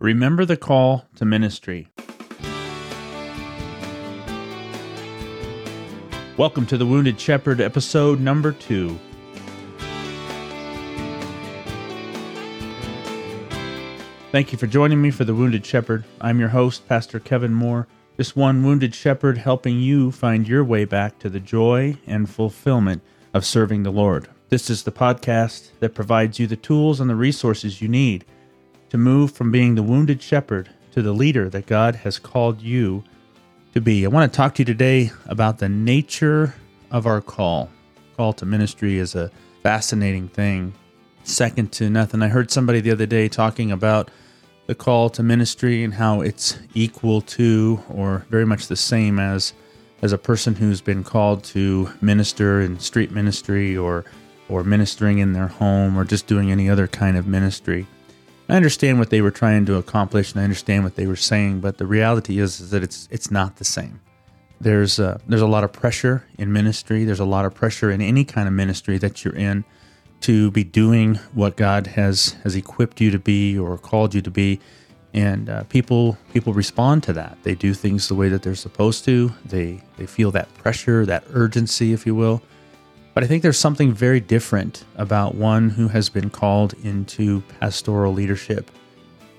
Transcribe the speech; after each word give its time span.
Remember 0.00 0.44
the 0.44 0.56
call 0.56 1.06
to 1.16 1.24
ministry. 1.24 1.88
Welcome 6.36 6.66
to 6.66 6.76
the 6.76 6.86
Wounded 6.86 7.20
Shepherd, 7.20 7.60
episode 7.60 8.20
number 8.20 8.52
two. 8.52 8.96
Thank 14.30 14.52
you 14.52 14.58
for 14.58 14.68
joining 14.68 15.02
me 15.02 15.10
for 15.10 15.24
the 15.24 15.34
Wounded 15.34 15.66
Shepherd. 15.66 16.04
I'm 16.20 16.38
your 16.38 16.50
host, 16.50 16.86
Pastor 16.86 17.18
Kevin 17.18 17.52
Moore. 17.52 17.88
This 18.16 18.36
one 18.36 18.64
wounded 18.64 18.94
shepherd 18.94 19.38
helping 19.38 19.80
you 19.80 20.12
find 20.12 20.46
your 20.46 20.62
way 20.62 20.84
back 20.84 21.18
to 21.18 21.28
the 21.28 21.40
joy 21.40 21.96
and 22.06 22.30
fulfillment 22.30 23.02
of 23.34 23.44
serving 23.44 23.82
the 23.82 23.90
Lord. 23.90 24.28
This 24.48 24.70
is 24.70 24.84
the 24.84 24.92
podcast 24.92 25.70
that 25.80 25.96
provides 25.96 26.38
you 26.38 26.46
the 26.46 26.54
tools 26.54 27.00
and 27.00 27.10
the 27.10 27.16
resources 27.16 27.82
you 27.82 27.88
need 27.88 28.24
to 28.90 28.98
move 28.98 29.32
from 29.32 29.50
being 29.50 29.74
the 29.74 29.82
wounded 29.82 30.22
shepherd 30.22 30.70
to 30.92 31.02
the 31.02 31.12
leader 31.12 31.48
that 31.50 31.66
God 31.66 31.96
has 31.96 32.18
called 32.18 32.60
you 32.60 33.04
to 33.74 33.80
be. 33.80 34.04
I 34.04 34.08
want 34.08 34.30
to 34.30 34.36
talk 34.36 34.54
to 34.54 34.62
you 34.62 34.64
today 34.64 35.10
about 35.26 35.58
the 35.58 35.68
nature 35.68 36.54
of 36.90 37.06
our 37.06 37.20
call. 37.20 37.70
Call 38.16 38.32
to 38.34 38.46
ministry 38.46 38.98
is 38.98 39.14
a 39.14 39.30
fascinating 39.62 40.28
thing 40.28 40.72
second 41.24 41.72
to 41.72 41.90
nothing. 41.90 42.22
I 42.22 42.28
heard 42.28 42.50
somebody 42.50 42.80
the 42.80 42.90
other 42.90 43.06
day 43.06 43.28
talking 43.28 43.70
about 43.70 44.10
the 44.66 44.74
call 44.74 45.10
to 45.10 45.22
ministry 45.22 45.84
and 45.84 45.94
how 45.94 46.20
it's 46.20 46.58
equal 46.74 47.20
to 47.22 47.82
or 47.88 48.26
very 48.30 48.46
much 48.46 48.68
the 48.68 48.76
same 48.76 49.18
as 49.18 49.52
as 50.00 50.12
a 50.12 50.18
person 50.18 50.54
who's 50.54 50.80
been 50.80 51.02
called 51.02 51.42
to 51.42 51.90
minister 52.00 52.60
in 52.60 52.78
street 52.78 53.10
ministry 53.10 53.76
or 53.76 54.04
or 54.48 54.64
ministering 54.64 55.18
in 55.18 55.32
their 55.32 55.48
home 55.48 55.98
or 55.98 56.04
just 56.04 56.26
doing 56.26 56.50
any 56.50 56.70
other 56.70 56.86
kind 56.86 57.16
of 57.16 57.26
ministry. 57.26 57.86
I 58.48 58.56
understand 58.56 58.98
what 58.98 59.10
they 59.10 59.20
were 59.20 59.30
trying 59.30 59.66
to 59.66 59.76
accomplish 59.76 60.32
and 60.32 60.40
I 60.40 60.44
understand 60.44 60.82
what 60.82 60.96
they 60.96 61.06
were 61.06 61.16
saying, 61.16 61.60
but 61.60 61.76
the 61.76 61.86
reality 61.86 62.38
is, 62.38 62.60
is 62.60 62.70
that 62.70 62.82
it's 62.82 63.06
it's 63.10 63.30
not 63.30 63.56
the 63.56 63.64
same. 63.64 64.00
There's 64.60 64.98
a, 64.98 65.20
there's 65.28 65.42
a 65.42 65.46
lot 65.46 65.64
of 65.64 65.72
pressure 65.72 66.24
in 66.36 66.52
ministry. 66.52 67.04
There's 67.04 67.20
a 67.20 67.24
lot 67.24 67.44
of 67.44 67.54
pressure 67.54 67.90
in 67.90 68.00
any 68.00 68.24
kind 68.24 68.48
of 68.48 68.54
ministry 68.54 68.98
that 68.98 69.24
you're 69.24 69.36
in 69.36 69.64
to 70.22 70.50
be 70.50 70.64
doing 70.64 71.16
what 71.32 71.56
God 71.56 71.88
has 71.88 72.36
has 72.42 72.56
equipped 72.56 73.00
you 73.00 73.10
to 73.10 73.18
be 73.18 73.56
or 73.56 73.78
called 73.78 74.14
you 74.14 74.22
to 74.22 74.30
be, 74.30 74.60
and 75.12 75.48
uh, 75.48 75.64
people 75.64 76.16
people 76.32 76.52
respond 76.54 77.02
to 77.04 77.12
that. 77.12 77.38
They 77.42 77.54
do 77.54 77.74
things 77.74 78.08
the 78.08 78.14
way 78.14 78.28
that 78.30 78.42
they're 78.42 78.54
supposed 78.54 79.04
to. 79.04 79.32
They 79.44 79.82
they 79.96 80.06
feel 80.06 80.30
that 80.32 80.52
pressure, 80.54 81.06
that 81.06 81.24
urgency, 81.32 81.92
if 81.92 82.06
you 82.06 82.14
will. 82.14 82.42
But 83.18 83.24
I 83.24 83.26
think 83.26 83.42
there's 83.42 83.58
something 83.58 83.92
very 83.92 84.20
different 84.20 84.84
about 84.94 85.34
one 85.34 85.70
who 85.70 85.88
has 85.88 86.08
been 86.08 86.30
called 86.30 86.74
into 86.84 87.42
pastoral 87.58 88.12
leadership. 88.12 88.70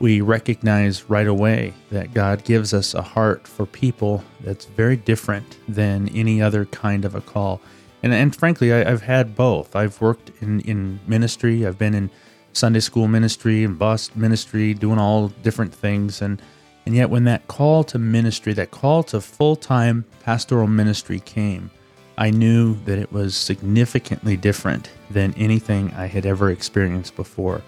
We 0.01 0.19
recognize 0.19 1.09
right 1.09 1.27
away 1.27 1.73
that 1.89 2.13
God 2.13 2.43
gives 2.43 2.73
us 2.73 2.93
a 2.93 3.01
heart 3.01 3.47
for 3.47 3.65
people 3.65 4.21
that's 4.41 4.65
very 4.65 4.97
different 4.97 5.59
than 5.69 6.09
any 6.09 6.41
other 6.41 6.65
kind 6.65 7.05
of 7.05 7.15
a 7.15 7.21
call 7.21 7.61
and 8.03 8.13
and 8.13 8.35
frankly, 8.35 8.73
I, 8.73 8.83
have 8.83 9.03
had 9.03 9.33
both. 9.33 9.77
I've 9.77 10.01
worked 10.01 10.33
in 10.41 10.59
in 10.59 10.99
ministry. 11.07 11.65
I've 11.65 11.77
been 11.77 11.95
in 11.95 12.09
Sunday 12.51 12.81
school 12.81 13.07
ministry 13.07 13.63
and 13.63 13.79
bus 13.79 14.13
ministry, 14.13 14.73
doing 14.73 14.99
all 14.99 15.29
different 15.41 15.73
things, 15.73 16.21
and 16.21 16.41
and 16.85 16.95
yet 16.95 17.09
when 17.09 17.23
that 17.23 17.47
call 17.47 17.85
to 17.85 17.97
ministry, 17.97 18.51
that 18.51 18.71
call 18.71 19.03
to 19.03 19.21
full 19.21 19.55
time 19.55 20.03
pastoral 20.21 20.67
ministry 20.67 21.21
came, 21.21 21.71
I 22.19 22.31
knew 22.31 22.75
that 22.83 22.99
it 22.99 23.13
was 23.13 23.33
significantly 23.33 24.35
different 24.35 24.91
than 25.09 25.33
anything 25.35 25.93
I 25.93 26.07
had 26.07 26.25
ever 26.25 26.51
experienced 26.51 27.15
before, 27.15 27.61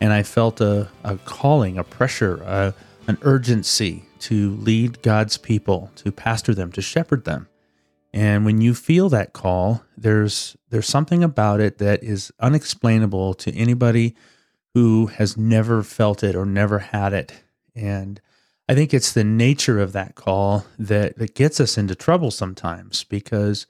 and 0.00 0.12
I 0.12 0.24
felt 0.24 0.60
a 0.60 0.88
a 1.04 1.18
calling, 1.18 1.78
a 1.78 1.84
pressure, 1.84 2.42
a, 2.42 2.74
an 3.06 3.16
urgency 3.22 4.04
to 4.18 4.56
lead 4.56 5.02
God's 5.02 5.38
people, 5.38 5.92
to 5.96 6.10
pastor 6.10 6.52
them, 6.52 6.72
to 6.72 6.82
shepherd 6.82 7.24
them. 7.24 7.46
And 8.12 8.44
when 8.44 8.60
you 8.60 8.74
feel 8.74 9.08
that 9.10 9.32
call, 9.32 9.84
there's 9.96 10.56
there's 10.70 10.88
something 10.88 11.22
about 11.22 11.60
it 11.60 11.78
that 11.78 12.02
is 12.02 12.32
unexplainable 12.40 13.34
to 13.34 13.54
anybody 13.54 14.16
who 14.74 15.06
has 15.06 15.36
never 15.36 15.84
felt 15.84 16.24
it 16.24 16.34
or 16.34 16.44
never 16.44 16.80
had 16.80 17.12
it. 17.12 17.44
And 17.76 18.20
I 18.68 18.74
think 18.74 18.92
it's 18.92 19.12
the 19.12 19.22
nature 19.22 19.78
of 19.78 19.92
that 19.92 20.16
call 20.16 20.64
that, 20.78 21.18
that 21.18 21.34
gets 21.34 21.60
us 21.60 21.76
into 21.78 21.94
trouble 21.94 22.30
sometimes 22.30 23.04
because 23.04 23.66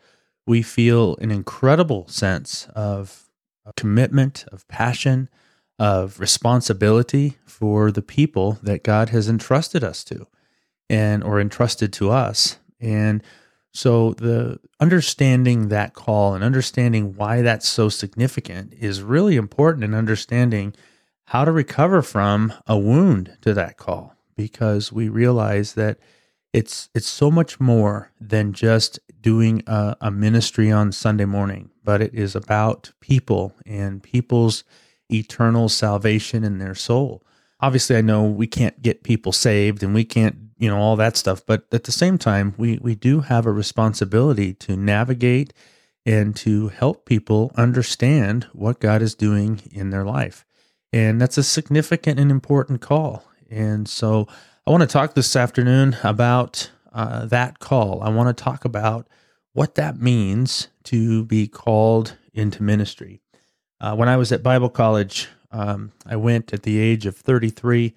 we 0.47 0.63
feel 0.63 1.17
an 1.17 1.31
incredible 1.31 2.07
sense 2.09 2.69
of 2.75 3.29
commitment, 3.77 4.45
of 4.51 4.67
passion, 4.69 5.29
of 5.79 6.21
responsibility 6.21 7.39
for 7.45 7.91
the 7.91 8.03
people 8.03 8.59
that 8.63 8.85
God 8.85 9.11
has 9.11 9.29
entrusted 9.29 9.83
us 9.83 10.05
to 10.05 10.27
and 10.89 11.23
or 11.25 11.41
entrusted 11.41 11.93
to 11.95 12.11
us. 12.11 12.59
And 12.81 13.23
so 13.73 14.13
the 14.15 14.59
understanding 14.81 15.69
that 15.69 15.95
call 15.95 16.35
and 16.35 16.45
understanding 16.45 17.15
why 17.15 17.43
that's 17.43 17.69
so 17.69 17.89
significant 17.89 18.75
is 18.75 19.03
really 19.03 19.37
important 19.37 19.85
in 19.85 19.95
understanding 19.95 20.75
how 21.27 21.45
to 21.45 21.53
recover 21.53 22.03
from 22.03 22.53
a 22.67 22.77
wound 22.77 23.39
to 23.41 23.55
that 23.55 23.79
call 23.79 24.15
because 24.37 24.93
we 24.93 25.09
realize 25.09 25.75
that 25.75 25.99
it's 26.53 26.91
it's 26.95 27.09
so 27.09 27.31
much 27.31 27.59
more 27.59 28.13
than 28.21 28.53
just 28.53 29.01
doing 29.23 29.63
a, 29.67 29.97
a 30.01 30.11
ministry 30.11 30.71
on 30.71 30.93
Sunday 30.93 31.25
morning, 31.25 31.71
but 31.85 32.03
it 32.03 32.15
is 32.15 32.35
about 32.35 32.93
people 33.01 33.55
and 33.65 34.03
people's 34.03 34.65
eternal 35.11 35.69
salvation 35.69 36.45
in 36.45 36.59
their 36.59 36.75
soul. 36.75 37.23
Obviously, 37.61 37.97
I 37.97 38.01
know 38.01 38.25
we 38.25 38.47
can't 38.47 38.83
get 38.83 39.05
people 39.05 39.33
saved 39.33 39.83
and 39.83 39.95
we 39.95 40.05
can't 40.05 40.37
you 40.63 40.69
know 40.69 40.79
all 40.79 40.95
that 40.95 41.17
stuff 41.17 41.45
but 41.45 41.67
at 41.73 41.85
the 41.85 41.93
same 41.93 42.17
time 42.17 42.55
we 42.57 42.79
we 42.81 42.95
do 42.95 43.21
have 43.21 43.47
a 43.47 43.53
responsibility 43.53 44.55
to 44.55 44.77
navigate 44.77 45.53
and 46.07 46.37
to 46.37 46.69
help 46.69 47.05
people 47.05 47.51
understand 47.57 48.45
what 48.53 48.79
God 48.79 49.03
is 49.03 49.17
doing 49.17 49.61
in 49.73 49.91
their 49.91 50.05
life 50.05 50.47
and 50.93 51.21
that's 51.21 51.37
a 51.37 51.43
significant 51.43 52.21
and 52.21 52.31
important 52.31 52.81
call 52.81 53.25
and 53.51 53.89
so 53.89 54.29
I 54.65 54.71
want 54.71 54.83
to 54.83 54.87
talk 54.87 55.15
this 55.15 55.35
afternoon 55.35 55.97
about 56.05 56.71
uh, 56.93 57.27
that 57.27 57.59
call 57.59 58.03
I 58.03 58.09
want 58.09 58.37
to 58.37 58.45
talk 58.45 58.65
about 58.65 59.07
what 59.53 59.75
that 59.75 60.01
means 60.01 60.69
to 60.85 61.25
be 61.25 61.47
called 61.47 62.17
into 62.33 62.63
ministry 62.63 63.21
uh, 63.81 63.95
when 63.95 64.09
I 64.09 64.17
was 64.17 64.33
at 64.33 64.43
Bible 64.43 64.71
college 64.71 65.29
um, 65.51 65.93
I 66.07 66.17
went 66.17 66.53
at 66.53 66.63
the 66.63 66.79
age 66.79 67.07
of 67.07 67.17
33 67.17 67.95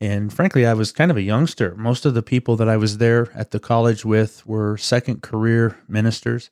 and 0.00 0.32
frankly, 0.32 0.64
I 0.64 0.74
was 0.74 0.92
kind 0.92 1.10
of 1.10 1.16
a 1.16 1.22
youngster. 1.22 1.74
Most 1.74 2.06
of 2.06 2.14
the 2.14 2.22
people 2.22 2.56
that 2.56 2.68
I 2.68 2.76
was 2.76 2.98
there 2.98 3.30
at 3.34 3.50
the 3.50 3.58
college 3.58 4.04
with 4.04 4.46
were 4.46 4.76
second 4.76 5.22
career 5.22 5.76
ministers. 5.88 6.50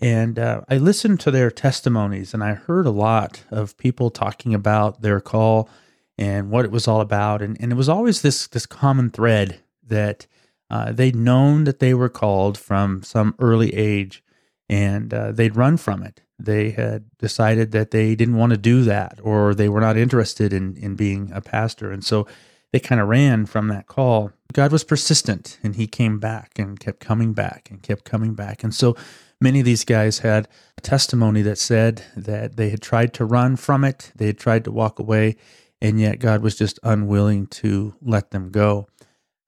And 0.00 0.38
uh, 0.38 0.62
I 0.68 0.78
listened 0.78 1.20
to 1.20 1.30
their 1.30 1.50
testimonies 1.50 2.32
and 2.32 2.42
I 2.42 2.54
heard 2.54 2.86
a 2.86 2.90
lot 2.90 3.44
of 3.50 3.76
people 3.76 4.10
talking 4.10 4.54
about 4.54 5.02
their 5.02 5.20
call 5.20 5.68
and 6.16 6.50
what 6.50 6.64
it 6.64 6.70
was 6.70 6.88
all 6.88 7.02
about. 7.02 7.42
And, 7.42 7.60
and 7.60 7.70
it 7.70 7.74
was 7.74 7.88
always 7.88 8.22
this, 8.22 8.46
this 8.46 8.64
common 8.64 9.10
thread 9.10 9.60
that 9.86 10.26
uh, 10.70 10.92
they'd 10.92 11.16
known 11.16 11.64
that 11.64 11.80
they 11.80 11.94
were 11.94 12.08
called 12.08 12.56
from 12.56 13.02
some 13.02 13.34
early 13.38 13.74
age 13.74 14.22
and 14.68 15.12
uh, 15.12 15.32
they'd 15.32 15.56
run 15.56 15.76
from 15.76 16.02
it. 16.02 16.22
They 16.38 16.70
had 16.70 17.04
decided 17.18 17.72
that 17.72 17.90
they 17.90 18.14
didn't 18.14 18.36
want 18.36 18.50
to 18.50 18.56
do 18.56 18.82
that 18.84 19.18
or 19.22 19.54
they 19.54 19.68
were 19.68 19.80
not 19.80 19.96
interested 19.96 20.52
in, 20.52 20.76
in 20.76 20.94
being 20.94 21.30
a 21.34 21.40
pastor. 21.40 21.90
And 21.90 22.04
so 22.04 22.26
they 22.72 22.78
kind 22.78 23.00
of 23.00 23.08
ran 23.08 23.46
from 23.46 23.68
that 23.68 23.86
call. 23.86 24.30
God 24.52 24.70
was 24.70 24.84
persistent 24.84 25.58
and 25.62 25.74
he 25.74 25.86
came 25.86 26.20
back 26.20 26.58
and 26.58 26.78
kept 26.78 27.00
coming 27.00 27.32
back 27.32 27.68
and 27.70 27.82
kept 27.82 28.04
coming 28.04 28.34
back. 28.34 28.62
And 28.62 28.74
so 28.74 28.96
many 29.40 29.58
of 29.58 29.66
these 29.66 29.84
guys 29.84 30.20
had 30.20 30.46
a 30.78 30.80
testimony 30.80 31.42
that 31.42 31.58
said 31.58 32.04
that 32.16 32.56
they 32.56 32.70
had 32.70 32.80
tried 32.80 33.12
to 33.14 33.24
run 33.24 33.56
from 33.56 33.84
it, 33.84 34.12
they 34.14 34.26
had 34.26 34.38
tried 34.38 34.64
to 34.64 34.72
walk 34.72 34.98
away, 34.98 35.36
and 35.82 35.98
yet 35.98 36.20
God 36.20 36.42
was 36.42 36.56
just 36.56 36.78
unwilling 36.82 37.46
to 37.46 37.94
let 38.00 38.30
them 38.30 38.50
go. 38.50 38.86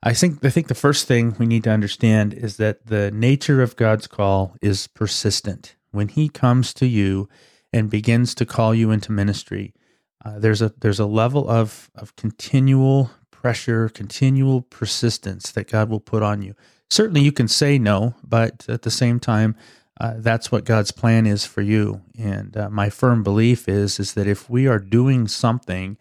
I 0.03 0.15
think 0.15 0.45
I 0.45 0.51
think 0.51 0.67
the 0.67 0.75
first 0.75 1.07
thing 1.07 1.37
we 1.39 1.47
need 1.47 1.65
to 1.65 1.71
understand 1.71 2.35
is 2.35 2.57
that 2.57 2.87
the 2.87 3.11
nature 3.13 3.63
of 3.63 3.77
God's 3.77 4.07
call 4.07 4.57
is 4.61 4.89
persistent. 4.89 5.77
When 5.93 6.09
he 6.09 6.29
comes 6.29 6.75
to 6.75 6.87
you 6.87 7.29
and 7.73 7.89
begins 7.89 8.35
to 8.37 8.47
call 8.47 8.75
you 8.75 8.91
into 8.91 9.13
ministry, 9.13 9.75
uh, 10.25 10.39
there's 10.39 10.61
a 10.61 10.73
there's 10.81 10.99
a 10.99 11.07
level 11.07 11.49
of 11.49 11.91
of 11.95 12.17
continual 12.17 13.11
pressure, 13.31 13.89
continual 13.89 14.63
persistence 14.63 15.53
that 15.53 15.71
God 15.71 15.89
will 15.89 16.01
put 16.01 16.23
on 16.23 16.43
you. 16.43 16.55
Certainly, 16.91 17.23
you 17.23 17.33
can 17.33 17.49
say 17.49 17.79
no, 17.79 18.15
but 18.25 18.69
at 18.69 18.83
the 18.83 18.91
same 18.91 19.21
time, 19.21 19.57
uh, 20.01 20.15
that's 20.19 20.51
what 20.51 20.65
God's 20.65 20.91
plan 20.91 21.27
is 21.27 21.47
for 21.47 21.63
you. 21.63 22.03
And 22.19 22.57
uh, 22.57 22.71
my 22.71 22.91
firm 22.91 23.23
belief 23.23 23.69
is 23.69 24.01
is 24.01 24.15
that 24.15 24.27
if 24.27 24.51
we 24.51 24.67
are 24.67 24.81
doing 24.81 25.29
something 25.29 25.97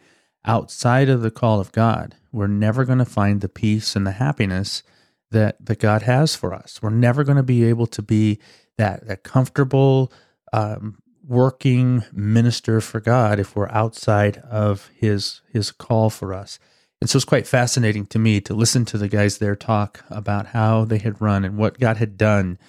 outside 0.45 1.09
of 1.09 1.21
the 1.21 1.31
call 1.31 1.59
of 1.59 1.71
God, 1.71 2.15
we're 2.31 2.47
never 2.47 2.85
going 2.85 2.99
to 2.99 3.05
find 3.05 3.41
the 3.41 3.49
peace 3.49 3.95
and 3.95 4.05
the 4.05 4.11
happiness 4.11 4.83
that 5.31 5.63
that 5.65 5.79
God 5.79 6.03
has 6.03 6.35
for 6.35 6.53
us. 6.53 6.79
We're 6.81 6.89
never 6.89 7.23
going 7.23 7.37
to 7.37 7.43
be 7.43 7.63
able 7.63 7.87
to 7.87 8.01
be 8.01 8.39
that 8.77 9.07
that 9.07 9.23
comfortable, 9.23 10.11
um, 10.53 10.97
working 11.25 12.03
minister 12.11 12.81
for 12.81 12.99
God 12.99 13.39
if 13.39 13.55
we're 13.55 13.69
outside 13.69 14.37
of 14.49 14.89
his 14.95 15.41
his 15.51 15.71
call 15.71 16.09
for 16.09 16.33
us. 16.33 16.59
And 16.99 17.09
so 17.09 17.17
it's 17.17 17.25
quite 17.25 17.47
fascinating 17.47 18.05
to 18.07 18.19
me 18.19 18.39
to 18.41 18.53
listen 18.53 18.85
to 18.85 18.97
the 18.97 19.07
guys 19.07 19.39
there 19.39 19.55
talk 19.55 20.03
about 20.09 20.47
how 20.47 20.85
they 20.85 20.99
had 20.99 21.19
run 21.19 21.43
and 21.43 21.57
what 21.57 21.79
God 21.79 21.97
had 21.97 22.15
done 22.15 22.59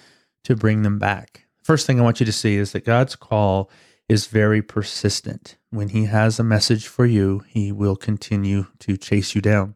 to 0.43 0.55
bring 0.55 0.81
them 0.81 0.97
back. 0.97 1.45
First 1.61 1.85
thing 1.85 1.99
I 1.99 2.03
want 2.03 2.19
you 2.19 2.25
to 2.25 2.31
see 2.31 2.55
is 2.55 2.71
that 2.71 2.83
God's 2.83 3.15
call 3.15 3.69
is 4.09 4.27
very 4.27 4.61
persistent. 4.61 5.57
When 5.69 5.89
He 5.89 6.05
has 6.05 6.39
a 6.39 6.43
message 6.43 6.87
for 6.87 7.05
you, 7.05 7.43
He 7.47 7.71
will 7.71 7.95
continue 7.95 8.67
to 8.79 8.97
chase 8.97 9.35
you 9.35 9.41
down. 9.41 9.75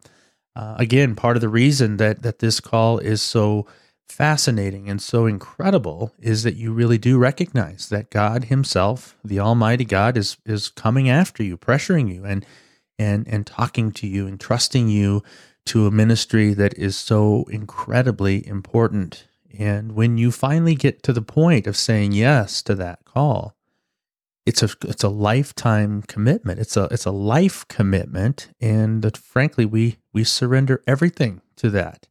Uh, 0.55 0.75
again, 0.77 1.15
part 1.15 1.37
of 1.37 1.41
the 1.41 1.49
reason 1.49 1.97
that 1.97 2.23
that 2.23 2.39
this 2.39 2.59
call 2.59 2.97
is 2.99 3.21
so 3.21 3.67
fascinating 4.09 4.89
and 4.89 5.01
so 5.01 5.25
incredible 5.25 6.13
is 6.19 6.43
that 6.43 6.55
you 6.55 6.71
really 6.71 6.97
do 6.97 7.17
recognize 7.17 7.89
that 7.89 8.09
God 8.09 8.45
Himself, 8.45 9.17
the 9.23 9.39
Almighty 9.39 9.85
God, 9.85 10.17
is 10.17 10.37
is 10.45 10.69
coming 10.69 11.09
after 11.09 11.43
you, 11.43 11.57
pressuring 11.57 12.13
you, 12.13 12.25
and 12.25 12.45
and 12.97 13.27
and 13.27 13.45
talking 13.45 13.91
to 13.93 14.07
you 14.07 14.27
and 14.27 14.39
trusting 14.39 14.89
you 14.89 15.23
to 15.67 15.85
a 15.85 15.91
ministry 15.91 16.53
that 16.53 16.73
is 16.77 16.95
so 16.95 17.45
incredibly 17.49 18.47
important. 18.47 19.27
And 19.57 19.93
when 19.93 20.17
you 20.17 20.31
finally 20.31 20.75
get 20.75 21.03
to 21.03 21.13
the 21.13 21.21
point 21.21 21.67
of 21.67 21.75
saying 21.75 22.13
yes 22.13 22.61
to 22.63 22.75
that 22.75 23.05
call, 23.05 23.56
it's 24.47 24.63
a 24.63 24.69
it's 24.87 25.03
a 25.03 25.09
lifetime 25.09 26.03
commitment. 26.03 26.59
It's 26.59 26.77
a 26.77 26.85
it's 26.85 27.05
a 27.05 27.11
life 27.11 27.67
commitment, 27.67 28.47
and 28.61 29.01
that 29.01 29.17
frankly, 29.17 29.65
we 29.65 29.97
we 30.13 30.23
surrender 30.23 30.81
everything 30.87 31.41
to 31.57 31.69
that. 31.71 32.07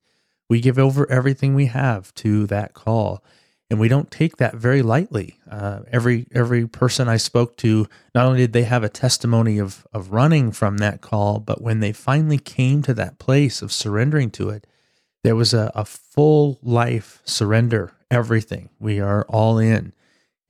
We 0.50 0.60
give 0.60 0.78
over 0.78 1.10
everything 1.10 1.54
we 1.54 1.66
have 1.66 2.14
to 2.16 2.46
that 2.48 2.74
call, 2.74 3.24
and 3.70 3.80
we 3.80 3.88
don't 3.88 4.10
take 4.10 4.36
that 4.36 4.54
very 4.54 4.82
lightly. 4.82 5.38
Uh, 5.50 5.80
every 5.90 6.26
every 6.30 6.68
person 6.68 7.08
I 7.08 7.16
spoke 7.16 7.56
to, 7.58 7.88
not 8.14 8.26
only 8.26 8.40
did 8.40 8.52
they 8.52 8.64
have 8.64 8.84
a 8.84 8.90
testimony 8.90 9.58
of 9.58 9.86
of 9.94 10.12
running 10.12 10.52
from 10.52 10.76
that 10.76 11.00
call, 11.00 11.40
but 11.40 11.62
when 11.62 11.80
they 11.80 11.92
finally 11.92 12.38
came 12.38 12.82
to 12.82 12.92
that 12.92 13.18
place 13.18 13.62
of 13.62 13.72
surrendering 13.72 14.30
to 14.32 14.50
it, 14.50 14.66
there 15.24 15.36
was 15.36 15.54
a, 15.54 15.72
a 15.74 15.86
full 15.86 16.58
life 16.62 17.22
surrender. 17.24 17.94
Everything 18.10 18.68
we 18.78 19.00
are 19.00 19.24
all 19.24 19.58
in, 19.58 19.92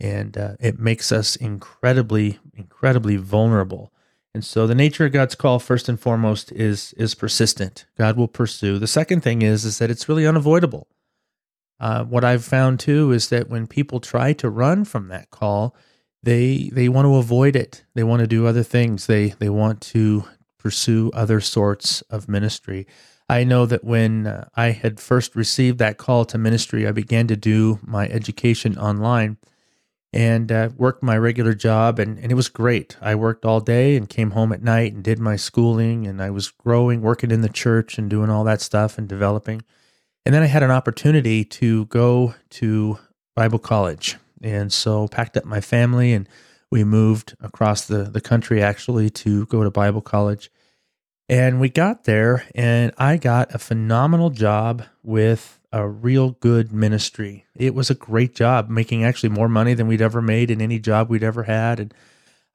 and 0.00 0.36
uh, 0.36 0.56
it 0.60 0.78
makes 0.78 1.10
us 1.12 1.36
incredibly 1.36 2.38
incredibly 2.54 3.16
vulnerable. 3.16 3.92
And 4.34 4.44
so 4.44 4.66
the 4.66 4.74
nature 4.74 5.06
of 5.06 5.12
God's 5.12 5.34
call, 5.34 5.58
first 5.58 5.88
and 5.88 5.98
foremost, 5.98 6.52
is 6.52 6.92
is 6.94 7.14
persistent. 7.14 7.86
God 7.96 8.16
will 8.16 8.28
pursue. 8.28 8.78
The 8.78 8.86
second 8.86 9.22
thing 9.22 9.42
is 9.42 9.64
is 9.64 9.78
that 9.78 9.90
it's 9.90 10.08
really 10.08 10.26
unavoidable. 10.26 10.88
Uh, 11.78 12.04
what 12.04 12.24
I've 12.24 12.44
found 12.44 12.80
too 12.80 13.12
is 13.12 13.28
that 13.28 13.48
when 13.48 13.66
people 13.66 14.00
try 14.00 14.32
to 14.34 14.48
run 14.50 14.84
from 14.84 15.08
that 15.08 15.30
call, 15.30 15.74
they 16.22 16.70
they 16.72 16.88
want 16.88 17.06
to 17.06 17.16
avoid 17.16 17.56
it. 17.56 17.84
They 17.94 18.04
want 18.04 18.20
to 18.20 18.26
do 18.26 18.46
other 18.46 18.62
things. 18.62 19.06
They 19.06 19.28
they 19.38 19.48
want 19.48 19.80
to 19.82 20.24
pursue 20.58 21.10
other 21.14 21.40
sorts 21.40 22.02
of 22.02 22.28
ministry. 22.28 22.86
I 23.28 23.44
know 23.44 23.66
that 23.66 23.84
when 23.84 24.26
uh, 24.26 24.48
I 24.54 24.70
had 24.70 25.00
first 25.00 25.34
received 25.34 25.78
that 25.78 25.96
call 25.96 26.24
to 26.26 26.38
ministry, 26.38 26.86
I 26.86 26.92
began 26.92 27.26
to 27.28 27.36
do 27.36 27.78
my 27.82 28.06
education 28.08 28.76
online 28.78 29.38
and 30.16 30.50
uh, 30.50 30.70
worked 30.78 31.02
my 31.02 31.16
regular 31.18 31.52
job 31.52 31.98
and, 31.98 32.18
and 32.18 32.32
it 32.32 32.36
was 32.36 32.48
great. 32.48 32.96
I 33.02 33.14
worked 33.14 33.44
all 33.44 33.60
day 33.60 33.96
and 33.96 34.08
came 34.08 34.30
home 34.30 34.50
at 34.50 34.62
night 34.62 34.94
and 34.94 35.04
did 35.04 35.18
my 35.18 35.36
schooling 35.36 36.06
and 36.06 36.22
i 36.22 36.30
was 36.30 36.50
growing 36.50 37.02
working 37.02 37.30
in 37.30 37.42
the 37.42 37.50
church 37.50 37.98
and 37.98 38.08
doing 38.08 38.30
all 38.30 38.42
that 38.44 38.62
stuff 38.62 38.96
and 38.96 39.06
developing. 39.06 39.62
And 40.24 40.34
then 40.34 40.42
i 40.42 40.46
had 40.46 40.62
an 40.62 40.70
opportunity 40.70 41.44
to 41.44 41.84
go 41.86 42.34
to 42.50 42.98
bible 43.34 43.58
college. 43.58 44.16
And 44.42 44.72
so 44.72 45.06
packed 45.08 45.36
up 45.36 45.44
my 45.44 45.60
family 45.60 46.14
and 46.14 46.26
we 46.70 46.82
moved 46.82 47.36
across 47.40 47.84
the, 47.86 48.04
the 48.04 48.20
country 48.20 48.62
actually 48.62 49.10
to 49.10 49.44
go 49.46 49.62
to 49.64 49.70
bible 49.70 50.00
college 50.00 50.50
and 51.28 51.60
we 51.60 51.68
got 51.68 52.04
there 52.04 52.44
and 52.54 52.92
i 52.98 53.16
got 53.16 53.54
a 53.54 53.58
phenomenal 53.58 54.30
job 54.30 54.84
with 55.02 55.56
a 55.76 55.86
real 55.86 56.30
good 56.40 56.72
ministry. 56.72 57.44
It 57.54 57.74
was 57.74 57.90
a 57.90 57.94
great 57.94 58.34
job, 58.34 58.70
making 58.70 59.04
actually 59.04 59.28
more 59.28 59.48
money 59.48 59.74
than 59.74 59.86
we'd 59.86 60.00
ever 60.00 60.22
made 60.22 60.50
in 60.50 60.62
any 60.62 60.78
job 60.78 61.10
we'd 61.10 61.22
ever 61.22 61.42
had. 61.42 61.78
And 61.78 61.92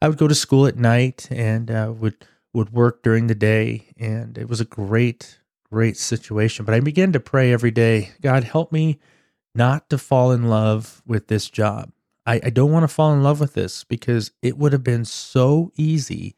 I 0.01 0.09
would 0.09 0.17
go 0.17 0.27
to 0.27 0.33
school 0.33 0.65
at 0.65 0.75
night 0.75 1.27
and 1.29 1.69
uh, 1.69 1.93
would 1.95 2.15
would 2.53 2.73
work 2.73 3.03
during 3.03 3.27
the 3.27 3.35
day, 3.35 3.85
and 3.97 4.37
it 4.37 4.49
was 4.49 4.59
a 4.59 4.65
great, 4.65 5.39
great 5.71 5.97
situation. 5.97 6.65
But 6.65 6.73
I 6.73 6.79
began 6.79 7.13
to 7.13 7.19
pray 7.19 7.53
every 7.53 7.71
day, 7.71 8.11
God, 8.21 8.43
help 8.43 8.71
me 8.71 8.99
not 9.53 9.89
to 9.91 9.99
fall 9.99 10.31
in 10.31 10.49
love 10.49 11.03
with 11.05 11.27
this 11.27 11.47
job. 11.49 11.91
I, 12.25 12.41
I 12.43 12.49
don't 12.49 12.71
want 12.71 12.83
to 12.83 12.93
fall 12.93 13.13
in 13.13 13.23
love 13.23 13.39
with 13.39 13.53
this 13.53 13.83
because 13.83 14.31
it 14.41 14.57
would 14.57 14.73
have 14.73 14.83
been 14.83 15.05
so 15.05 15.71
easy 15.77 16.35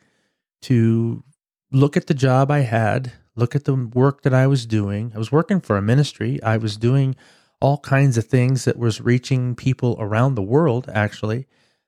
to 0.63 1.23
look 1.73 1.97
at 1.97 2.07
the 2.07 2.13
job 2.13 2.51
I 2.51 2.59
had, 2.59 3.11
look 3.35 3.55
at 3.55 3.65
the 3.65 3.75
work 3.75 4.21
that 4.21 4.33
I 4.33 4.47
was 4.47 4.65
doing. 4.65 5.11
I 5.13 5.17
was 5.17 5.31
working 5.31 5.59
for 5.59 5.75
a 5.75 5.81
ministry. 5.81 6.41
I 6.43 6.57
was 6.57 6.77
doing 6.77 7.15
all 7.59 7.79
kinds 7.79 8.17
of 8.17 8.25
things 8.25 8.65
that 8.65 8.77
was 8.77 9.01
reaching 9.01 9.55
people 9.55 9.97
around 9.99 10.35
the 10.35 10.41
world, 10.41 10.89
actually. 10.93 11.47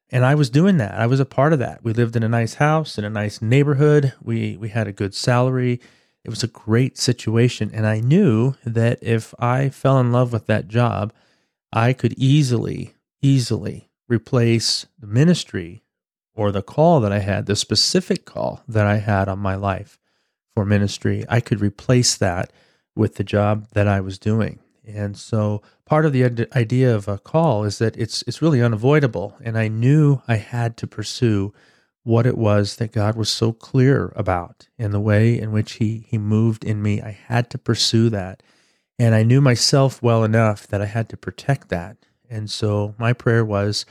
And 0.10 0.26
I 0.26 0.36
was 0.36 0.50
doing 0.50 0.78
that. 0.78 0.96
I 0.96 1.08
was 1.08 1.20
a 1.20 1.26
part 1.26 1.54
of 1.54 1.60
that. 1.60 1.84
We 1.84 1.94
lived 1.94 2.16
in 2.16 2.24
a 2.24 2.30
nice 2.30 2.56
house 2.56 2.98
in 2.98 3.06
a 3.06 3.10
nice 3.10 3.42
neighborhood. 3.42 4.14
We 4.22 4.58
we 4.58 4.70
had 4.70 4.88
a 4.88 4.94
good 4.94 5.14
salary. 5.14 5.80
It 6.24 6.30
was 6.30 6.44
a 6.44 6.48
great 6.48 6.98
situation. 6.98 7.72
And 7.74 7.86
I 7.86 8.00
knew 8.00 8.56
that 8.66 9.00
if 9.02 9.34
I 9.40 9.70
fell 9.70 10.00
in 10.00 10.12
love 10.12 10.34
with 10.34 10.48
that 10.48 10.68
job, 10.68 11.14
I 11.72 11.94
could 11.94 12.14
easily, 12.18 12.96
easily 13.22 13.90
replace 14.08 14.88
the 15.00 15.08
ministry 15.08 15.84
or 16.36 16.52
the 16.52 16.62
call 16.62 17.00
that 17.00 17.12
I 17.12 17.20
had, 17.20 17.46
the 17.46 17.56
specific 17.56 18.26
call 18.26 18.62
that 18.68 18.86
I 18.86 18.98
had 18.98 19.28
on 19.28 19.40
my 19.40 19.56
life 19.56 19.98
for 20.54 20.66
ministry, 20.66 21.26
I 21.30 21.40
could 21.40 21.62
replace 21.62 22.16
that 22.18 22.52
with 22.96 23.16
the 23.16 23.24
job 23.24 23.68
that 23.74 23.88
I 23.88 24.02
was 24.02 24.20
doing. 24.20 24.60
And 24.88 25.18
so 25.18 25.62
part 25.86 26.06
of 26.06 26.14
the 26.14 26.48
idea 26.56 26.94
of 26.96 27.08
a 27.08 27.18
call 27.18 27.64
is 27.64 27.80
that 27.80 27.98
it's 27.98 28.24
it's 28.28 28.42
really 28.42 28.62
unavoidable 28.62 29.36
and 29.44 29.58
I 29.58 29.68
knew 29.68 30.22
I 30.28 30.36
had 30.36 30.78
to 30.78 30.88
pursue 30.88 31.54
what 32.04 32.28
it 32.28 32.38
was 32.38 32.76
that 32.76 32.92
God 32.92 33.16
was 33.16 33.30
so 33.30 33.52
clear 33.52 34.14
about 34.16 34.68
and 34.78 34.94
the 34.94 35.00
way 35.00 35.40
in 35.40 35.52
which 35.52 35.74
he 35.74 36.06
he 36.08 36.20
moved 36.20 36.64
in 36.64 36.84
me. 36.84 37.02
I 37.02 37.12
had 37.12 37.50
to 37.52 37.58
pursue 37.58 38.10
that. 38.12 38.44
And 39.00 39.16
I 39.16 39.24
knew 39.24 39.42
myself 39.42 40.02
well 40.02 40.24
enough 40.24 40.68
that 40.68 40.82
I 40.82 40.86
had 40.86 41.10
to 41.10 41.18
protect 41.18 41.70
that. 41.70 41.98
And 42.30 42.50
so 42.50 42.96
my 42.98 43.12
prayer 43.12 43.44
was, 43.44 43.86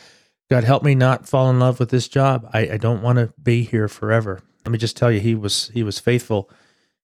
God 0.54 0.62
help 0.62 0.84
me 0.84 0.94
not 0.94 1.28
fall 1.28 1.50
in 1.50 1.58
love 1.58 1.80
with 1.80 1.90
this 1.90 2.06
job. 2.06 2.48
I, 2.52 2.60
I 2.60 2.76
don't 2.76 3.02
want 3.02 3.18
to 3.18 3.34
be 3.42 3.64
here 3.64 3.88
forever. 3.88 4.40
Let 4.64 4.70
me 4.70 4.78
just 4.78 4.96
tell 4.96 5.10
you, 5.10 5.18
he 5.18 5.34
was 5.34 5.68
he 5.74 5.82
was 5.82 5.98
faithful. 5.98 6.48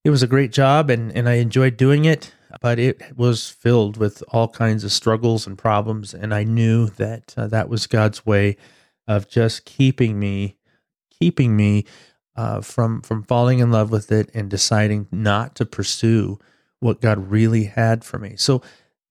It 0.05 0.09
was 0.09 0.23
a 0.23 0.27
great 0.27 0.53
job, 0.53 0.89
and 0.89 1.11
and 1.11 1.27
I 1.27 1.33
enjoyed 1.33 1.75
doing 1.75 2.05
it. 2.05 2.33
But 2.61 2.79
it 2.79 3.17
was 3.17 3.49
filled 3.49 3.97
with 3.97 4.23
all 4.29 4.47
kinds 4.47 4.85
of 4.85 4.93
struggles 4.93 5.45
and 5.45 5.57
problems, 5.57 6.13
and 6.13 6.33
I 6.33 6.45
knew 6.45 6.87
that 6.91 7.33
uh, 7.35 7.47
that 7.47 7.67
was 7.67 7.87
God's 7.87 8.25
way 8.25 8.55
of 9.05 9.27
just 9.27 9.65
keeping 9.65 10.17
me, 10.17 10.55
keeping 11.09 11.57
me 11.57 11.83
uh, 12.37 12.61
from 12.61 13.01
from 13.01 13.21
falling 13.21 13.59
in 13.59 13.69
love 13.69 13.91
with 13.91 14.13
it 14.13 14.31
and 14.33 14.49
deciding 14.49 15.07
not 15.11 15.55
to 15.55 15.65
pursue 15.65 16.39
what 16.79 17.01
God 17.01 17.29
really 17.29 17.65
had 17.65 18.05
for 18.05 18.17
me. 18.17 18.35
So 18.37 18.61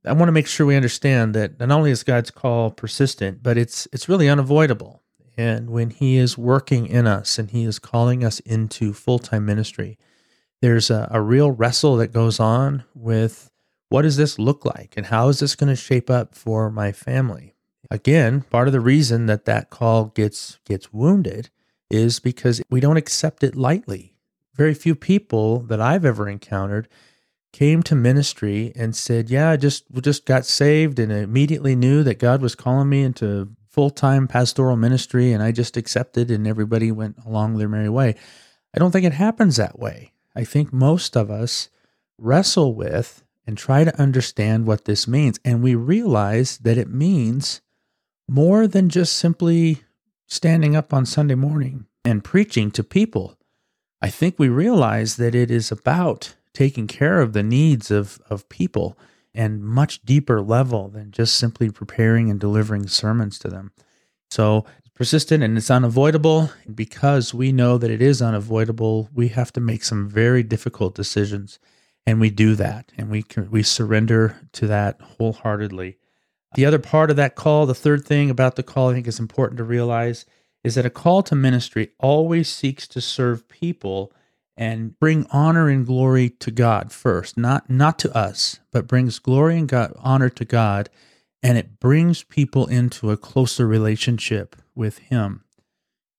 I 0.05 0.13
want 0.13 0.29
to 0.29 0.33
make 0.33 0.47
sure 0.47 0.67
we 0.67 0.77
understand 0.77 1.35
that 1.35 1.59
not 1.61 1.71
only 1.71 1.91
is 1.91 2.03
God's 2.03 2.31
call 2.31 2.71
persistent, 2.71 3.43
but 3.43 3.59
it's 3.59 3.87
it's 3.93 4.09
really 4.09 4.29
unavoidable. 4.29 5.03
And 5.37 5.71
when 5.71 5.91
He 5.91 6.17
is 6.17 6.39
working 6.39 6.87
in 6.87 7.07
us 7.07 7.39
and 7.39 7.51
He 7.51 7.65
is 7.65 7.79
calling 7.79 8.25
us 8.25 8.41
into 8.41 8.93
full 8.93 9.19
time 9.19 9.45
ministry, 9.45 9.99
there's 10.63 10.91
a, 10.91 11.09
a 11.11 11.21
real 11.21 11.51
wrestle 11.51 11.97
that 11.97 12.13
goes 12.13 12.41
on 12.41 12.85
with 12.95 13.51
what 13.89 14.03
does 14.03 14.17
this 14.17 14.39
look 14.39 14.65
like 14.65 14.95
and 14.97 15.07
how 15.07 15.29
is 15.29 15.41
this 15.41 15.57
going 15.57 15.69
to 15.69 15.77
shape 15.77 16.09
up 16.09 16.35
for 16.35 16.71
my 16.71 16.93
family. 16.93 17.55
Again, 17.91 18.43
part 18.43 18.69
of 18.69 18.73
the 18.73 18.81
reason 18.81 19.27
that 19.27 19.45
that 19.47 19.69
call 19.69 20.07
gets 20.07 20.59
gets 20.65 20.93
wounded 20.93 21.51
is 21.91 22.21
because 22.21 22.63
we 22.71 22.81
don't 22.81 22.97
accept 22.97 23.43
it 23.43 23.57
lightly. 23.57 24.15
Very 24.55 24.75
few 24.75 24.95
people 24.95 25.61
that 25.61 25.81
I've 25.81 26.05
ever 26.05 26.29
encountered 26.29 26.89
came 27.53 27.83
to 27.85 27.95
ministry 27.95 28.73
and 28.77 28.95
said, 28.95 29.31
"Yeah, 29.31 29.51
I 29.51 29.57
just 29.57 29.85
just 30.01 30.27
got 30.27 30.47
saved 30.47 30.99
and 30.99 31.11
immediately 31.11 31.77
knew 31.77 32.03
that 32.03 32.19
God 32.19 32.43
was 32.43 32.55
calling 32.55 32.89
me 32.89 33.03
into 33.03 33.51
full 33.69 33.91
time 33.91 34.27
pastoral 34.27 34.77
ministry 34.77 35.33
and 35.33 35.43
I 35.43 35.53
just 35.53 35.77
accepted 35.77 36.31
and 36.31 36.47
everybody 36.47 36.91
went 36.91 37.17
along 37.25 37.57
their 37.57 37.69
merry 37.69 37.89
way. 37.89 38.17
I 38.75 38.79
don't 38.79 38.91
think 38.91 39.07
it 39.07 39.13
happens 39.13 39.57
that 39.57 39.79
way. 39.79 40.13
I 40.35 40.45
think 40.45 40.73
most 40.73 41.17
of 41.17 41.31
us 41.31 41.69
wrestle 42.19 42.75
with 42.75 43.25
and 43.47 43.57
try 43.57 43.85
to 43.85 44.01
understand 44.01 44.67
what 44.67 44.85
this 44.85 45.09
means. 45.09 45.41
And 45.45 45.63
we 45.63 45.75
realize 45.75 46.59
that 46.59 46.79
it 46.79 46.89
means 46.89 47.61
more 48.29 48.67
than 48.67 48.89
just 48.89 49.17
simply 49.17 49.83
standing 50.27 50.77
up 50.77 50.93
on 50.93 51.07
Sunday 51.07 51.35
morning 51.35 51.87
and 52.05 52.23
preaching 52.23 52.71
to 52.73 52.85
people. 52.85 53.37
I 54.01 54.09
think 54.09 54.39
we 54.39 54.49
realize 54.49 55.17
that 55.17 55.35
it 55.35 55.51
is 55.51 55.73
about 55.73 56.35
taking 56.55 56.87
care 56.87 57.21
of 57.21 57.33
the 57.33 57.43
needs 57.43 57.91
of, 57.91 58.21
of 58.29 58.49
people 58.49 58.99
and 59.35 59.63
much 59.63 60.03
deeper 60.03 60.41
level 60.41 60.89
than 60.89 61.13
just 61.13 61.37
simply 61.37 61.71
preparing 61.71 62.31
and 62.31 62.41
delivering 62.41 62.89
sermons 62.89 63.39
to 63.39 63.49
them. 63.49 63.73
So 64.31 64.65
persistent 65.01 65.43
and 65.43 65.57
it's 65.57 65.71
unavoidable. 65.71 66.51
Because 66.75 67.33
we 67.33 67.53
know 67.53 67.79
that 67.79 67.91
it 67.91 68.03
is 68.03 68.21
unavoidable, 68.21 69.09
we 69.15 69.29
have 69.29 69.51
to 69.55 69.61
make 69.61 69.83
some 69.83 70.07
very 70.09 70.43
difficult 70.43 70.95
decisions. 70.95 71.59
And 72.05 72.21
we 72.21 72.29
do 72.29 72.55
that 72.57 72.93
and 72.99 73.09
we, 73.09 73.23
can, 73.23 73.51
we 73.51 73.63
surrender 73.63 74.37
to 74.53 74.67
that 74.67 75.01
wholeheartedly. 75.01 75.97
The 76.55 76.67
other 76.67 76.79
part 76.79 77.09
of 77.11 77.17
that 77.17 77.35
call, 77.35 77.65
the 77.65 77.75
third 77.75 78.05
thing 78.05 78.29
about 78.29 78.57
the 78.57 78.63
call 78.63 78.91
I 78.91 78.95
think 78.95 79.07
is 79.07 79.19
important 79.19 79.57
to 79.57 79.65
realize 79.65 80.27
is 80.63 80.75
that 80.75 80.85
a 80.85 80.91
call 80.91 81.23
to 81.23 81.35
ministry 81.35 81.93
always 81.99 82.51
seeks 82.51 82.87
to 82.89 83.01
serve 83.01 83.49
people 83.49 84.13
and 84.61 84.99
bring 85.01 85.27
honor 85.31 85.71
and 85.71 85.87
glory 85.87 86.29
to 86.29 86.51
God 86.51 86.93
first, 86.93 87.39
not 87.39 87.71
not 87.71 87.99
to 88.01 88.15
us, 88.15 88.61
but 88.71 88.87
brings 88.87 89.19
glory 89.19 89.57
and 89.57 89.67
God, 89.67 89.95
honor 89.97 90.29
to 90.29 90.45
God, 90.45 90.91
and 91.43 91.57
it 91.57 91.81
brings 91.81 92.23
people 92.25 92.67
into 92.67 93.11
a 93.11 93.17
closer 93.17 93.67
relationship 93.67 94.55
with 94.75 94.99
Him. 94.99 95.45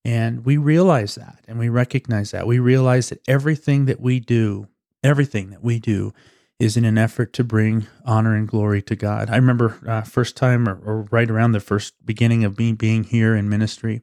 And 0.03 0.43
we 0.43 0.57
realize 0.57 1.13
that, 1.15 1.45
and 1.48 1.60
we 1.60 1.69
recognize 1.69 2.31
that. 2.31 2.48
We 2.48 2.57
realize 2.57 3.10
that 3.10 3.21
everything 3.27 3.86
that 3.86 4.01
we 4.01 4.19
do, 4.19 4.67
everything 5.03 5.51
that 5.51 5.63
we 5.63 5.79
do, 5.79 6.12
is 6.60 6.75
in 6.75 6.83
an 6.83 6.98
effort 6.98 7.33
to 7.33 7.43
bring 7.43 7.86
honor 8.05 8.36
and 8.36 8.48
glory 8.48 8.81
to 8.81 8.95
God. 8.95 9.29
I 9.29 9.36
remember 9.36 9.79
uh, 9.88 10.01
first 10.01 10.36
time, 10.36 10.67
or, 10.67 10.79
or 10.83 11.01
right 11.12 11.29
around 11.29 11.51
the 11.51 11.60
first 11.60 11.93
beginning 12.03 12.43
of 12.43 12.57
me 12.57 12.74
being 12.74 13.03
here 13.03 13.36
in 13.36 13.50
ministry 13.50 14.01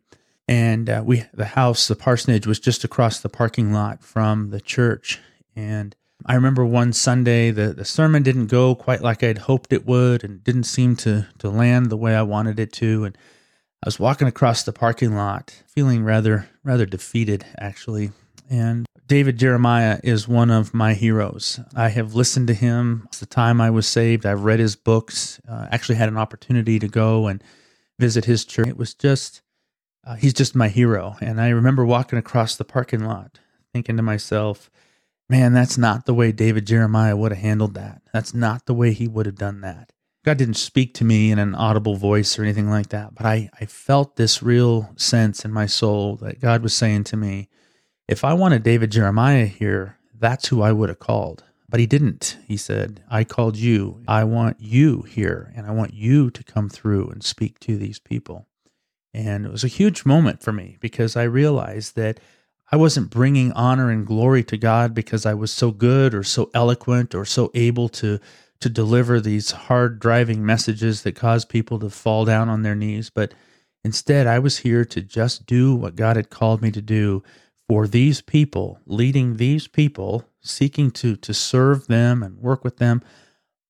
and 0.48 0.88
uh, 0.88 1.02
we 1.04 1.24
the 1.34 1.44
house 1.44 1.86
the 1.86 1.94
parsonage 1.94 2.46
was 2.46 2.58
just 2.58 2.82
across 2.82 3.20
the 3.20 3.28
parking 3.28 3.72
lot 3.72 4.02
from 4.02 4.50
the 4.50 4.60
church. 4.60 5.20
And 5.54 5.94
i 6.26 6.34
remember 6.34 6.64
one 6.64 6.92
sunday 6.92 7.52
the, 7.52 7.72
the 7.72 7.84
sermon 7.84 8.24
didn't 8.24 8.48
go 8.48 8.74
quite 8.74 9.00
like 9.00 9.22
i'd 9.22 9.38
hoped 9.38 9.72
it 9.72 9.86
would 9.86 10.24
and 10.24 10.42
didn't 10.42 10.64
seem 10.64 10.96
to 10.96 11.24
to 11.38 11.48
land 11.48 11.90
the 11.90 11.96
way 11.96 12.16
i 12.16 12.22
wanted 12.22 12.58
it 12.58 12.72
to. 12.72 13.04
And 13.04 13.18
i 13.84 13.86
was 13.86 14.00
walking 14.00 14.26
across 14.26 14.62
the 14.62 14.72
parking 14.72 15.14
lot 15.14 15.62
feeling 15.68 16.02
rather 16.02 16.48
rather 16.64 16.86
defeated 16.86 17.44
actually. 17.58 18.10
And 18.50 18.86
david 19.06 19.38
jeremiah 19.38 20.00
is 20.02 20.26
one 20.26 20.50
of 20.50 20.72
my 20.72 20.94
heroes. 20.94 21.60
I 21.76 21.90
have 21.90 22.14
listened 22.14 22.48
to 22.48 22.54
him. 22.54 23.02
Since 23.12 23.20
the 23.20 23.26
time 23.26 23.60
i 23.60 23.70
was 23.70 23.86
saved. 23.86 24.24
I've 24.24 24.44
read 24.44 24.60
his 24.60 24.76
books. 24.76 25.40
Uh, 25.48 25.66
actually 25.70 25.96
had 25.96 26.08
an 26.08 26.16
opportunity 26.16 26.78
to 26.78 26.88
go 26.88 27.26
and 27.26 27.44
visit 27.98 28.24
his 28.24 28.44
church. 28.44 28.68
It 28.68 28.78
was 28.78 28.94
just 28.94 29.42
uh, 30.08 30.14
he's 30.14 30.32
just 30.32 30.56
my 30.56 30.68
hero. 30.68 31.16
And 31.20 31.38
I 31.38 31.50
remember 31.50 31.84
walking 31.84 32.18
across 32.18 32.56
the 32.56 32.64
parking 32.64 33.04
lot 33.04 33.38
thinking 33.74 33.98
to 33.98 34.02
myself, 34.02 34.70
man, 35.28 35.52
that's 35.52 35.76
not 35.76 36.06
the 36.06 36.14
way 36.14 36.32
David 36.32 36.66
Jeremiah 36.66 37.14
would 37.14 37.32
have 37.32 37.42
handled 37.42 37.74
that. 37.74 38.00
That's 38.14 38.32
not 38.32 38.64
the 38.64 38.72
way 38.72 38.94
he 38.94 39.06
would 39.06 39.26
have 39.26 39.36
done 39.36 39.60
that. 39.60 39.92
God 40.24 40.38
didn't 40.38 40.54
speak 40.54 40.94
to 40.94 41.04
me 41.04 41.30
in 41.30 41.38
an 41.38 41.54
audible 41.54 41.96
voice 41.96 42.38
or 42.38 42.42
anything 42.42 42.70
like 42.70 42.88
that, 42.88 43.14
but 43.14 43.26
I, 43.26 43.50
I 43.60 43.66
felt 43.66 44.16
this 44.16 44.42
real 44.42 44.90
sense 44.96 45.44
in 45.44 45.52
my 45.52 45.66
soul 45.66 46.16
that 46.16 46.40
God 46.40 46.62
was 46.62 46.74
saying 46.74 47.04
to 47.04 47.16
me, 47.16 47.48
if 48.08 48.24
I 48.24 48.32
wanted 48.32 48.62
David 48.62 48.90
Jeremiah 48.90 49.46
here, 49.46 49.98
that's 50.18 50.48
who 50.48 50.62
I 50.62 50.72
would 50.72 50.88
have 50.88 50.98
called. 50.98 51.44
But 51.68 51.80
he 51.80 51.86
didn't. 51.86 52.38
He 52.46 52.56
said, 52.56 53.04
I 53.10 53.24
called 53.24 53.56
you. 53.56 54.02
I 54.08 54.24
want 54.24 54.56
you 54.58 55.02
here, 55.02 55.52
and 55.54 55.66
I 55.66 55.70
want 55.70 55.92
you 55.92 56.30
to 56.30 56.42
come 56.42 56.70
through 56.70 57.10
and 57.10 57.22
speak 57.22 57.60
to 57.60 57.76
these 57.76 57.98
people. 57.98 58.47
And 59.14 59.46
it 59.46 59.52
was 59.52 59.64
a 59.64 59.68
huge 59.68 60.04
moment 60.04 60.42
for 60.42 60.52
me 60.52 60.76
because 60.80 61.16
I 61.16 61.24
realized 61.24 61.96
that 61.96 62.20
I 62.70 62.76
wasn't 62.76 63.10
bringing 63.10 63.52
honor 63.52 63.90
and 63.90 64.06
glory 64.06 64.44
to 64.44 64.58
God 64.58 64.94
because 64.94 65.24
I 65.24 65.34
was 65.34 65.50
so 65.50 65.70
good 65.70 66.14
or 66.14 66.22
so 66.22 66.50
eloquent 66.54 67.14
or 67.14 67.24
so 67.24 67.50
able 67.54 67.88
to 67.90 68.20
to 68.60 68.68
deliver 68.68 69.20
these 69.20 69.52
hard 69.52 70.00
driving 70.00 70.44
messages 70.44 71.02
that 71.02 71.14
cause 71.14 71.44
people 71.44 71.78
to 71.78 71.88
fall 71.88 72.24
down 72.24 72.48
on 72.48 72.62
their 72.62 72.74
knees, 72.74 73.08
but 73.08 73.32
instead 73.84 74.26
I 74.26 74.40
was 74.40 74.58
here 74.58 74.84
to 74.84 75.00
just 75.00 75.46
do 75.46 75.76
what 75.76 75.94
God 75.94 76.16
had 76.16 76.28
called 76.28 76.60
me 76.60 76.72
to 76.72 76.82
do 76.82 77.22
for 77.68 77.86
these 77.86 78.20
people, 78.20 78.80
leading 78.84 79.36
these 79.36 79.68
people, 79.68 80.24
seeking 80.40 80.90
to 80.92 81.14
to 81.16 81.32
serve 81.32 81.86
them 81.86 82.22
and 82.22 82.38
work 82.38 82.64
with 82.64 82.78
them, 82.78 83.02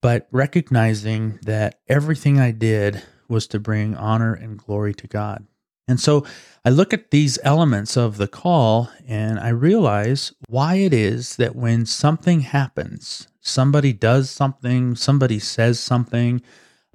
but 0.01 0.27
recognizing 0.31 1.39
that 1.43 1.81
everything 1.89 2.39
I 2.41 2.53
did 2.53 3.03
was 3.29 3.47
to 3.49 3.61
bring 3.61 3.95
honor 3.95 4.35
and 4.35 4.59
glory 4.59 4.95
to 4.95 5.07
God. 5.07 5.47
And 5.89 5.99
so 5.99 6.27
I 6.65 6.69
look 6.69 6.93
at 6.93 7.11
these 7.11 7.39
elements 7.43 7.97
of 7.97 8.19
the 8.19 8.29
call 8.29 8.91
and 9.07 9.41
I 9.41 9.49
realize 9.49 10.33
why 10.49 10.75
it 10.77 10.93
is 10.93 11.37
that 11.37 11.57
when 11.57 11.87
something 11.87 12.41
happens, 12.41 13.27
somebody 13.41 13.95
does 13.95 14.31
something, 14.31 14.95
somebody 14.95 15.39
says 15.39 15.81
something, 15.81 16.43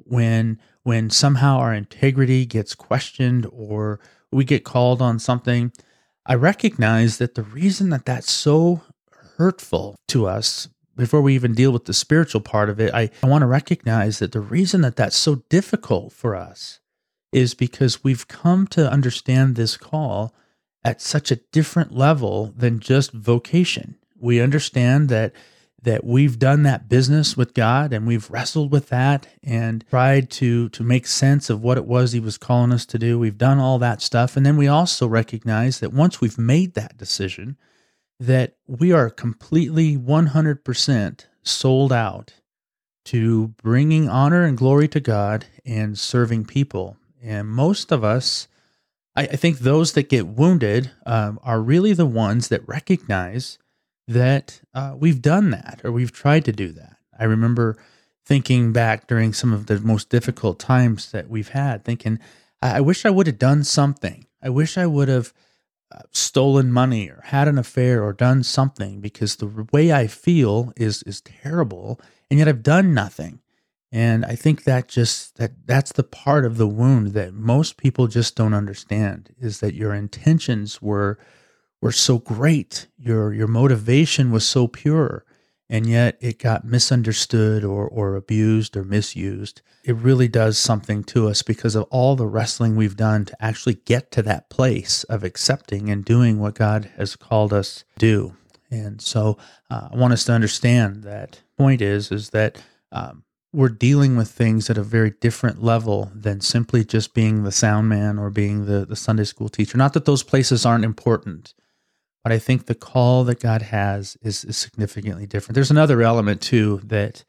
when 0.06 0.60
when 0.84 1.10
somehow 1.10 1.58
our 1.58 1.74
integrity 1.74 2.46
gets 2.46 2.76
questioned 2.76 3.48
or 3.52 4.00
we 4.32 4.44
get 4.44 4.66
called 4.66 5.02
on 5.02 5.18
something, 5.18 5.72
I 6.26 6.36
recognize 6.36 7.18
that 7.18 7.36
the 7.36 7.44
reason 7.44 7.90
that 7.90 8.06
that's 8.06 8.32
so 8.32 8.82
hurtful 9.38 9.96
to 10.10 10.28
us 10.28 10.68
before 10.96 11.22
we 11.22 11.36
even 11.36 11.54
deal 11.54 11.72
with 11.72 11.86
the 11.86 11.94
spiritual 11.94 12.42
part 12.42 12.70
of 12.70 12.80
it, 12.80 12.94
I, 12.94 13.10
I 13.22 13.28
want 13.28 13.42
to 13.42 13.48
recognize 13.48 14.20
that 14.20 14.32
the 14.32 14.40
reason 14.40 14.82
that 14.82 14.96
that's 14.96 15.16
so 15.16 15.36
difficult 15.50 16.14
for 16.14 16.36
us 16.36 16.80
is 17.32 17.54
because 17.54 18.04
we've 18.04 18.28
come 18.28 18.68
to 18.68 18.90
understand 18.90 19.56
this 19.56 19.76
call 19.76 20.34
at 20.84 21.02
such 21.02 21.32
a 21.32 21.38
different 21.52 21.94
level 21.94 22.54
than 22.56 22.80
just 22.80 23.12
vocation. 23.12 23.96
We 24.20 24.40
understand 24.40 25.10
that 25.10 25.34
that 25.82 26.06
we've 26.06 26.40
done 26.40 26.64
that 26.64 26.88
business 26.88 27.36
with 27.36 27.54
God 27.54 27.92
and 27.92 28.08
we've 28.08 28.30
wrestled 28.32 28.72
with 28.72 28.88
that 28.88 29.28
and 29.44 29.84
tried 29.90 30.30
to 30.32 30.70
to 30.70 30.84
make 30.84 31.06
sense 31.06 31.50
of 31.50 31.62
what 31.62 31.78
it 31.78 31.86
was 31.86 32.14
he 32.14 32.22
was 32.22 32.38
calling 32.38 32.72
us 32.72 32.86
to 32.86 32.98
do. 32.98 33.20
We've 33.20 33.38
done 33.38 33.60
all 33.60 33.80
that 33.80 34.02
stuff 34.02 34.38
and 34.38 34.46
then 34.46 34.56
we 34.56 34.68
also 34.68 35.08
recognize 35.08 35.80
that 35.80 35.92
once 35.92 36.22
we've 36.22 36.38
made 36.38 36.74
that 36.76 36.98
decision, 36.98 37.58
that 38.20 38.56
we 38.68 38.92
are 38.92 39.10
completely 39.10 39.98
100% 39.98 41.26
sold 41.44 41.92
out 41.92 42.34
to 43.06 43.50
bringing 43.62 44.08
honor 44.08 44.44
and 44.44 44.58
glory 44.58 44.88
to 44.88 45.00
God 45.00 45.46
and 45.66 45.98
serving 45.98 46.46
people. 46.46 46.98
And 47.22 47.48
most 47.48 47.92
of 47.92 48.04
us, 48.04 48.48
I, 49.16 49.24
I 49.24 49.36
think 49.36 49.60
those 49.60 49.94
that 49.94 50.10
get 50.10 50.28
wounded 50.28 50.92
um, 51.06 51.40
are 51.44 51.62
really 51.62 51.94
the 51.94 52.06
ones 52.06 52.48
that 52.48 52.68
recognize 52.68 53.58
that 54.08 54.62
uh, 54.74 54.96
we've 54.98 55.22
done 55.22 55.52
that 55.52 55.82
or 55.84 55.92
we've 55.92 56.12
tried 56.12 56.46
to 56.46 56.52
do 56.52 56.72
that. 56.74 56.98
I 57.18 57.26
remember 57.26 57.78
thinking 58.26 58.72
back 58.72 59.08
during 59.08 59.34
some 59.34 59.54
of 59.54 59.68
the 59.68 59.80
most 59.80 60.10
difficult 60.10 60.60
times 60.60 61.12
that 61.12 61.30
we've 61.30 61.50
had, 61.50 61.84
thinking, 61.84 62.20
I, 62.62 62.78
I 62.78 62.82
wish 62.82 63.06
I 63.06 63.10
would 63.10 63.28
have 63.28 63.40
done 63.40 63.64
something. 63.64 64.26
I 64.42 64.50
wish 64.50 64.78
I 64.78 64.86
would 64.86 65.08
have 65.08 65.34
stolen 66.12 66.72
money 66.72 67.10
or 67.10 67.22
had 67.26 67.48
an 67.48 67.58
affair 67.58 68.04
or 68.04 68.14
done 68.14 68.44
something 68.44 69.00
because 69.00 69.36
the 69.36 69.68
way 69.72 69.92
I 69.92 70.08
feel 70.08 70.74
is 70.76 71.04
is 71.04 71.22
terrible 71.22 72.00
and 72.30 72.40
yet 72.40 72.48
I've 72.48 72.64
done 72.64 72.94
nothing. 72.94 73.40
And 73.92 74.26
I 74.26 74.36
think 74.36 74.64
that 74.64 74.88
just 74.88 75.38
that 75.38 75.52
that's 75.68 75.92
the 75.92 76.04
part 76.04 76.46
of 76.46 76.58
the 76.58 76.68
wound 76.68 77.10
that 77.10 77.34
most 77.34 77.78
people 77.78 78.08
just 78.08 78.36
don't 78.36 78.56
understand 78.56 79.36
is 79.40 79.60
that 79.60 79.76
your 79.76 79.94
intentions 79.94 80.82
were 80.82 81.20
were 81.80 81.92
so 81.92 82.18
great. 82.18 82.88
Your 82.98 83.34
your 83.34 83.48
motivation 83.48 84.32
was 84.32 84.46
so 84.46 84.68
pure 84.68 85.26
and 85.74 85.88
yet 85.88 86.20
it 86.22 86.38
got 86.38 86.64
misunderstood 86.64 87.64
or, 87.64 87.88
or 87.88 88.16
abused 88.16 88.78
or 88.78 88.84
misused. 88.84 89.64
It 89.84 89.96
really 89.96 90.28
does 90.28 90.60
something 90.60 91.04
to 91.06 91.28
us 91.28 91.42
because 91.42 91.74
of 91.74 91.88
all 91.90 92.16
the 92.16 92.28
wrestling 92.28 92.76
we've 92.76 92.96
done 92.96 93.26
to 93.26 93.44
actually 93.44 93.80
get 93.84 94.12
to 94.12 94.22
that 94.22 94.52
place 94.52 95.04
of 95.06 95.24
accepting 95.24 95.90
and 95.90 96.06
doing 96.06 96.40
what 96.40 96.54
God 96.54 96.92
has 96.98 97.16
called 97.16 97.52
us 97.52 97.86
to 97.98 98.00
do. 98.00 98.36
And 98.70 99.02
so 99.02 99.40
uh, 99.72 99.90
I 99.92 99.96
want 99.96 100.14
us 100.14 100.26
to 100.26 100.34
understand 100.34 101.02
that 101.06 101.42
point 101.58 101.82
is 101.82 102.12
is 102.12 102.30
that 102.30 102.62
um, 102.92 103.24
we're 103.52 103.70
dealing 103.70 104.16
with 104.16 104.30
things 104.30 104.70
at 104.70 104.78
a 104.78 104.84
very 104.84 105.14
different 105.22 105.64
level 105.64 106.12
than 106.14 106.40
simply 106.40 106.86
just 106.86 107.16
being 107.16 107.44
the 107.44 107.52
sound 107.52 107.90
man 107.90 108.20
or 108.20 108.30
being 108.30 108.68
the, 108.68 108.86
the 108.86 108.96
Sunday 108.96 109.24
school 109.24 109.50
teacher. 109.50 109.80
Not 109.80 109.94
that 109.94 110.06
those 110.06 110.22
places 110.22 110.68
aren't 110.68 110.86
important, 110.86 111.56
but 112.24 112.32
I 112.32 112.40
think 112.40 112.66
the 112.66 112.76
call 112.76 113.24
that 113.26 113.40
God 113.40 113.62
has 113.62 114.18
is, 114.22 114.44
is 114.46 114.58
significantly 114.58 115.26
different. 115.26 115.56
There's 115.56 115.72
another 115.72 116.02
element 116.02 116.42
too 116.42 116.82
that 116.86 117.26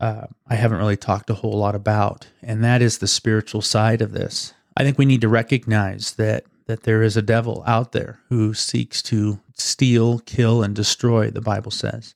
uh, 0.00 0.26
I 0.48 0.56
haven't 0.56 0.78
really 0.78 0.96
talked 0.96 1.30
a 1.30 1.34
whole 1.34 1.56
lot 1.56 1.76
about, 1.76 2.26
and 2.42 2.62
that 2.64 2.82
is 2.82 2.98
the 2.98 3.06
spiritual 3.06 3.62
side 3.62 4.02
of 4.02 4.12
this. 4.12 4.52
I 4.76 4.82
think 4.82 4.98
we 4.98 5.06
need 5.06 5.20
to 5.20 5.28
recognize 5.28 6.14
that 6.14 6.44
that 6.66 6.84
there 6.84 7.02
is 7.02 7.16
a 7.16 7.22
devil 7.22 7.62
out 7.66 7.92
there 7.92 8.20
who 8.28 8.54
seeks 8.54 9.02
to 9.02 9.40
steal, 9.54 10.20
kill, 10.20 10.62
and 10.62 10.74
destroy. 10.74 11.28
The 11.30 11.40
Bible 11.40 11.70
says, 11.72 12.14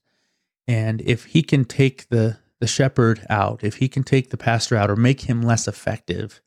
and 0.67 1.01
if 1.01 1.25
he 1.25 1.41
can 1.43 1.65
take 1.65 2.09
the 2.09 2.39
the 2.59 2.67
shepherd 2.67 3.25
out, 3.29 3.63
if 3.63 3.75
he 3.75 3.87
can 3.87 4.03
take 4.03 4.31
the 4.31 4.37
pastor 4.37 4.75
out 4.75 4.89
or 4.89 4.95
make 4.95 5.21
him 5.21 5.41
less 5.41 5.67
effective, 5.67 6.41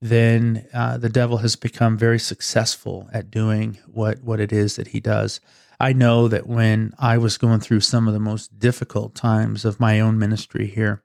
then 0.00 0.66
uh, 0.74 0.98
the 0.98 1.08
devil 1.08 1.38
has 1.38 1.56
become 1.56 1.96
very 1.96 2.18
successful 2.18 3.08
at 3.12 3.30
doing 3.30 3.78
what, 3.86 4.22
what 4.22 4.40
it 4.40 4.52
is 4.52 4.76
that 4.76 4.88
he 4.88 5.00
does. 5.00 5.40
I 5.78 5.92
know 5.92 6.28
that 6.28 6.46
when 6.46 6.94
I 6.98 7.18
was 7.18 7.38
going 7.38 7.60
through 7.60 7.80
some 7.80 8.08
of 8.08 8.14
the 8.14 8.20
most 8.20 8.58
difficult 8.58 9.14
times 9.14 9.64
of 9.64 9.80
my 9.80 10.00
own 10.00 10.18
ministry 10.18 10.66
here, 10.66 11.02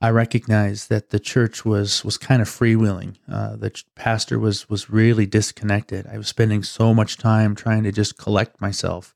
I 0.00 0.10
recognized 0.10 0.88
that 0.88 1.10
the 1.10 1.20
church 1.20 1.64
was 1.64 2.04
was 2.04 2.16
kind 2.16 2.40
of 2.40 2.48
freewheeling. 2.48 3.16
Uh, 3.30 3.56
the 3.56 3.82
pastor 3.94 4.38
was 4.38 4.68
was 4.68 4.88
really 4.88 5.26
disconnected. 5.26 6.06
I 6.06 6.16
was 6.16 6.26
spending 6.26 6.62
so 6.62 6.94
much 6.94 7.18
time 7.18 7.54
trying 7.54 7.82
to 7.84 7.92
just 7.92 8.16
collect 8.16 8.60
myself 8.60 9.14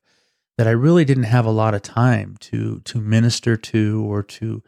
that 0.57 0.67
I 0.67 0.71
really 0.71 1.03
didn't 1.03 1.23
have 1.23 1.45
a 1.45 1.51
lot 1.51 1.73
of 1.73 1.81
time 1.81 2.37
to 2.41 2.81
to 2.81 3.01
minister 3.01 3.57
to 3.57 4.05
or 4.07 4.21
to 4.23 4.61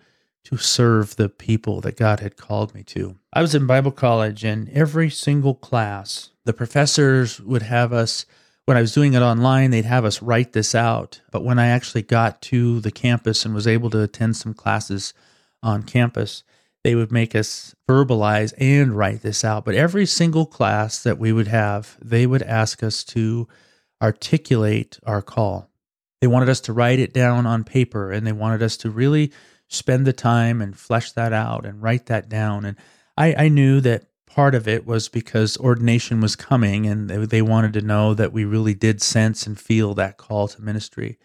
to 0.48 0.56
serve 0.56 1.18
the 1.18 1.28
people 1.28 1.82
that 1.82 1.98
God 1.98 2.22
had 2.22 2.38
called 2.38 2.74
me 2.74 2.82
to. 2.82 3.18
I 3.34 3.42
was 3.42 3.54
in 3.54 3.68
Bible 3.68 3.92
college, 3.92 4.46
and 4.46 4.70
every 4.70 5.10
single 5.10 5.54
class, 5.54 6.30
the 6.46 6.54
professors 6.54 7.42
would 7.42 7.64
have 7.64 7.92
us. 7.92 8.26
When 8.64 8.78
I 8.78 8.82
was 8.82 8.94
doing 8.94 9.14
it 9.14 9.22
online, 9.22 9.72
they'd 9.72 9.84
have 9.84 10.06
us 10.06 10.22
write 10.22 10.54
this 10.54 10.74
out. 10.74 11.20
But 11.32 11.44
when 11.44 11.60
I 11.60 11.68
actually 11.68 12.02
got 12.04 12.42
to 12.44 12.80
the 12.80 12.92
campus 12.92 13.44
and 13.44 13.54
was 13.54 13.68
able 13.68 13.90
to 13.90 14.02
attend 14.02 14.38
some 14.38 14.54
classes 14.54 15.14
on 15.62 15.84
campus, 15.84 16.44
they 16.82 16.96
would 16.96 17.12
make 17.12 17.36
us 17.36 17.76
verbalize 17.90 18.54
and 18.58 18.98
write 18.98 19.24
this 19.24 19.44
out. 19.44 19.66
But 19.66 19.76
every 19.76 20.06
single 20.06 20.46
class 20.46 21.04
that 21.04 21.20
we 21.20 21.34
would 21.34 21.48
have, 21.48 21.98
they 22.02 22.26
would 22.26 22.44
ask 22.44 22.82
us 22.84 23.04
to 23.06 23.50
articulate 24.02 24.98
our 25.06 25.22
call. 25.22 25.70
They 26.22 26.28
wanted 26.28 26.48
us 26.48 26.62
to 26.62 26.74
write 26.74 27.00
it 27.00 27.14
down 27.14 27.46
on 27.46 27.66
paper 27.66 28.12
and 28.14 28.26
they 28.26 28.32
wanted 28.32 28.64
us 28.64 28.78
to 28.78 28.90
really 28.90 29.34
spend 29.68 30.06
the 30.06 30.14
time 30.14 30.62
and 30.62 30.78
flesh 30.78 31.12
that 31.14 31.34
out 31.34 31.66
and 31.66 31.82
write 31.82 32.06
that 32.08 32.30
down. 32.30 32.66
And 32.66 32.78
I, 33.18 33.34
I 33.46 33.48
knew 33.50 33.82
that 33.82 34.06
part 34.26 34.56
of 34.56 34.68
it 34.68 34.86
was 34.86 35.10
because 35.10 35.58
ordination 35.58 36.22
was 36.22 36.36
coming 36.36 36.86
and 36.86 37.10
they, 37.10 37.18
they 37.26 37.42
wanted 37.42 37.74
to 37.74 37.82
know 37.82 38.14
that 38.14 38.32
we 38.32 38.46
really 38.46 38.74
did 38.74 39.02
sense 39.02 39.48
and 39.48 39.60
feel 39.60 39.94
that 39.96 40.18
call 40.18 40.48
to 40.48 40.62
ministry. 40.62 41.18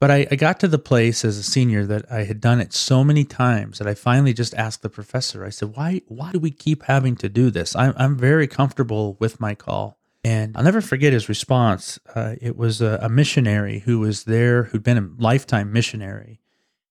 But 0.00 0.10
I, 0.10 0.26
I, 0.30 0.36
got 0.36 0.60
to 0.60 0.68
the 0.68 0.78
place 0.78 1.24
as 1.24 1.38
a 1.38 1.42
senior 1.42 1.86
that 1.86 2.10
I 2.12 2.24
had 2.24 2.40
done 2.40 2.60
it 2.60 2.72
so 2.72 3.02
many 3.02 3.24
times 3.24 3.78
that 3.78 3.88
I 3.88 3.94
finally 3.94 4.32
just 4.34 4.54
asked 4.54 4.82
the 4.82 4.90
professor. 4.90 5.44
I 5.44 5.48
said, 5.50 5.74
"Why? 5.76 6.02
Why 6.08 6.30
do 6.30 6.38
we 6.38 6.50
keep 6.50 6.82
having 6.82 7.16
to 7.16 7.28
do 7.28 7.50
this? 7.50 7.74
I'm, 7.74 7.94
I'm 7.96 8.16
very 8.16 8.46
comfortable 8.46 9.16
with 9.18 9.40
my 9.40 9.54
call." 9.54 9.98
And 10.22 10.56
I'll 10.56 10.64
never 10.64 10.80
forget 10.80 11.12
his 11.12 11.28
response. 11.28 11.98
Uh, 12.14 12.34
it 12.40 12.56
was 12.56 12.80
a, 12.80 12.98
a, 13.02 13.08
missionary 13.08 13.80
who 13.80 13.98
was 13.98 14.24
there, 14.24 14.64
who'd 14.64 14.82
been 14.82 14.98
a 14.98 15.22
lifetime 15.22 15.72
missionary, 15.72 16.40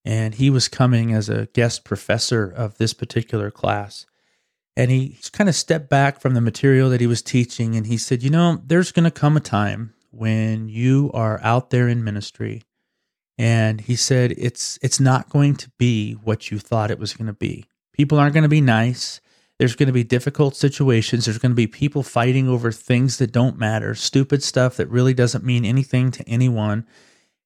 and 0.05 0.35
he 0.35 0.49
was 0.49 0.67
coming 0.67 1.13
as 1.13 1.29
a 1.29 1.47
guest 1.53 1.83
professor 1.83 2.45
of 2.45 2.77
this 2.77 2.93
particular 2.93 3.51
class. 3.51 4.05
And 4.75 4.89
he 4.89 5.17
kind 5.31 5.49
of 5.49 5.55
stepped 5.55 5.89
back 5.89 6.19
from 6.19 6.33
the 6.33 6.41
material 6.41 6.89
that 6.89 7.01
he 7.01 7.07
was 7.07 7.21
teaching, 7.21 7.75
and 7.75 7.85
he 7.85 7.97
said, 7.97 8.23
"You 8.23 8.29
know, 8.31 8.61
there's 8.65 8.91
going 8.91 9.03
to 9.03 9.11
come 9.11 9.37
a 9.37 9.39
time 9.39 9.93
when 10.09 10.67
you 10.67 11.11
are 11.13 11.39
out 11.43 11.69
there 11.69 11.87
in 11.87 12.03
ministry." 12.03 12.63
and 13.37 13.81
he 13.81 13.95
said 13.95 14.33
it's 14.37 14.77
it's 14.81 14.99
not 14.99 15.29
going 15.29 15.55
to 15.55 15.69
be 15.77 16.13
what 16.13 16.51
you 16.51 16.59
thought 16.59 16.91
it 16.91 16.99
was 16.99 17.13
going 17.13 17.27
to 17.27 17.33
be. 17.33 17.65
People 17.91 18.19
aren't 18.19 18.33
going 18.33 18.43
to 18.43 18.49
be 18.49 18.61
nice. 18.61 19.21
There's 19.59 19.75
going 19.75 19.87
to 19.87 19.93
be 19.93 20.03
difficult 20.03 20.55
situations. 20.55 21.25
There's 21.25 21.37
going 21.37 21.51
to 21.51 21.55
be 21.55 21.67
people 21.67 22.03
fighting 22.03 22.47
over 22.47 22.71
things 22.71 23.17
that 23.17 23.31
don't 23.31 23.57
matter, 23.57 23.95
stupid 23.95 24.43
stuff 24.43 24.77
that 24.77 24.89
really 24.89 25.13
doesn't 25.13 25.43
mean 25.43 25.63
anything 25.63 26.11
to 26.11 26.27
anyone. 26.27 26.85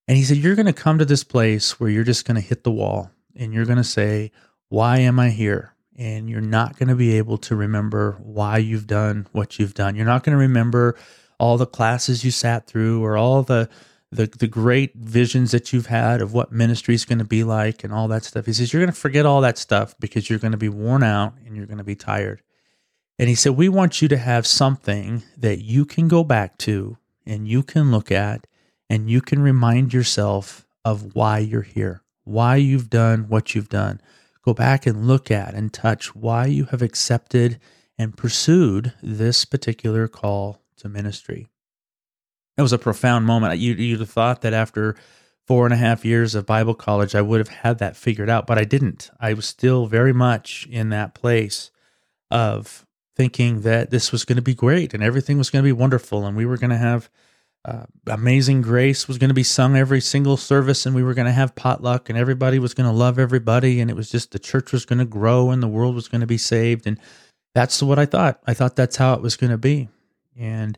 And 0.08 0.18
he 0.18 0.24
said 0.24 0.38
you're 0.38 0.56
going 0.56 0.68
to 0.68 0.74
come 0.74 1.00
to 1.00 1.06
this 1.06 1.24
place 1.24 1.80
where 1.80 1.90
you're 1.90 2.04
just 2.04 2.26
going 2.26 2.36
to 2.36 2.48
hit 2.48 2.64
the 2.64 2.72
wall 2.72 3.12
and 3.36 3.54
you're 3.54 3.66
going 3.66 3.78
to 3.78 3.84
say, 3.84 4.32
"Why 4.70 5.00
am 5.00 5.20
I 5.20 5.30
here?" 5.30 5.74
And 5.96 6.30
you're 6.30 6.42
not 6.42 6.78
going 6.78 6.90
to 6.90 6.96
be 6.96 7.18
able 7.18 7.38
to 7.40 7.56
remember 7.56 8.18
why 8.22 8.60
you've 8.60 8.88
done 8.88 9.28
what 9.32 9.60
you've 9.60 9.74
done. 9.74 9.96
You're 9.96 10.06
not 10.06 10.24
going 10.24 10.38
to 10.38 10.42
remember 10.42 10.96
all 11.40 11.58
the 11.58 11.66
classes 11.66 12.24
you 12.24 12.32
sat 12.32 12.68
through 12.68 13.04
or 13.04 13.18
all 13.18 13.44
the 13.44 13.70
the 14.12 14.28
the 14.28 14.48
great 14.48 14.96
visions 14.96 15.52
that 15.52 15.74
you've 15.74 15.88
had 15.88 16.22
of 16.22 16.34
what 16.34 16.52
ministry 16.52 16.96
is 16.96 17.06
going 17.06 17.20
to 17.20 17.26
be 17.26 17.44
like 17.44 17.84
and 17.84 17.94
all 17.94 18.08
that 18.08 18.24
stuff. 18.24 18.46
He 18.46 18.54
says 18.54 18.72
you're 18.72 18.82
going 18.82 18.94
to 18.94 19.00
forget 19.00 19.26
all 19.26 19.42
that 19.42 19.58
stuff 19.58 19.96
because 20.00 20.30
you're 20.30 20.40
going 20.40 20.54
to 20.54 20.58
be 20.58 20.70
worn 20.70 21.04
out 21.04 21.34
and 21.46 21.56
you're 21.56 21.66
going 21.66 21.80
to 21.80 21.84
be 21.84 21.96
tired. 21.96 22.42
And 23.20 23.28
he 23.28 23.36
said 23.36 23.54
we 23.58 23.68
want 23.68 24.02
you 24.02 24.08
to 24.08 24.18
have 24.18 24.48
something 24.48 25.24
that 25.36 25.62
you 25.62 25.84
can 25.86 26.08
go 26.08 26.24
back 26.24 26.58
to 26.60 26.98
and 27.26 27.48
you 27.48 27.64
can 27.64 27.92
look 27.92 28.12
at 28.12 28.48
and 28.90 29.10
you 29.10 29.22
can 29.22 29.42
remind 29.42 29.94
yourself 29.94 30.66
of 30.86 31.16
why 31.16 31.40
you're 31.40 31.62
here, 31.62 32.02
why 32.24 32.56
you've 32.56 32.90
done 32.90 33.28
what 33.28 33.56
you've 33.56 33.70
done. 33.70 34.02
Go 34.44 34.54
back 34.54 34.86
and 34.86 35.08
look 35.08 35.30
at 35.30 35.54
and 35.54 35.74
touch 35.74 36.16
why 36.16 36.46
you 36.46 36.66
have 36.66 36.82
accepted 36.82 37.60
and 37.98 38.16
pursued 38.16 38.94
this 39.02 39.44
particular 39.44 40.08
call 40.08 40.62
to 40.78 40.88
ministry 40.88 41.50
it 42.58 42.62
was 42.62 42.74
a 42.74 42.80
profound 42.80 43.26
moment. 43.26 43.60
You, 43.60 43.74
you'd 43.76 44.00
have 44.00 44.10
thought 44.10 44.42
that 44.42 44.54
after 44.54 44.96
four 45.46 45.66
and 45.66 45.74
a 45.74 45.78
half 45.78 46.04
years 46.04 46.36
of 46.36 46.46
Bible 46.46 46.74
college, 46.74 47.16
I 47.16 47.22
would 47.22 47.40
have 47.40 47.48
had 47.48 47.78
that 47.78 47.96
figured 47.96 48.30
out, 48.30 48.48
but 48.48 48.58
I 48.58 48.64
didn't. 48.64 49.12
I 49.20 49.34
was 49.34 49.46
still 49.46 49.86
very 49.86 50.12
much 50.12 50.68
in 50.70 50.90
that 50.90 51.14
place 51.14 51.72
of 52.30 52.86
thinking 53.16 53.62
that 53.62 53.92
this 53.92 54.12
was 54.12 54.26
going 54.26 54.36
to 54.36 54.42
be 54.42 54.56
great 54.56 54.94
and 54.94 55.02
everything 55.02 55.38
was 55.38 55.50
going 55.50 55.64
to 55.64 55.68
be 55.68 55.72
wonderful 55.72 56.26
and 56.26 56.36
we 56.36 56.46
were 56.46 56.58
going 56.58 56.72
to 56.72 56.78
have 56.78 57.10
uh, 57.68 57.86
amazing 58.08 58.62
grace 58.62 59.08
was 59.08 59.18
going 59.18 59.30
to 59.30 59.34
be 59.34 59.44
sung 59.44 59.76
every 59.76 60.02
single 60.02 60.38
service 60.38 60.86
and 60.86 60.96
we 60.96 61.04
were 61.04 61.14
going 61.14 61.26
to 61.26 61.32
have 61.32 61.54
potluck 61.54 62.10
and 62.10 62.18
everybody 62.18 62.58
was 62.60 62.74
going 62.74 62.90
to 62.90 62.96
love 62.96 63.20
everybody 63.20 63.80
and 63.82 63.92
it 63.92 63.96
was 63.96 64.10
just 64.10 64.32
the 64.32 64.40
church 64.40 64.72
was 64.72 64.86
going 64.86 65.00
to 65.00 65.06
grow 65.06 65.52
and 65.52 65.62
the 65.62 65.68
world 65.68 65.94
was 65.94 66.08
going 66.08 66.22
to 66.22 66.28
be 66.28 66.38
saved 66.38 66.88
and 66.88 67.00
that's 67.54 67.84
what 67.84 68.00
I 68.00 68.06
thought. 68.06 68.40
I 68.48 68.54
thought 68.54 68.76
that's 68.76 68.96
how 68.96 69.14
it 69.14 69.22
was 69.22 69.36
going 69.36 69.52
to 69.52 69.58
be. 69.58 69.90
And 70.40 70.78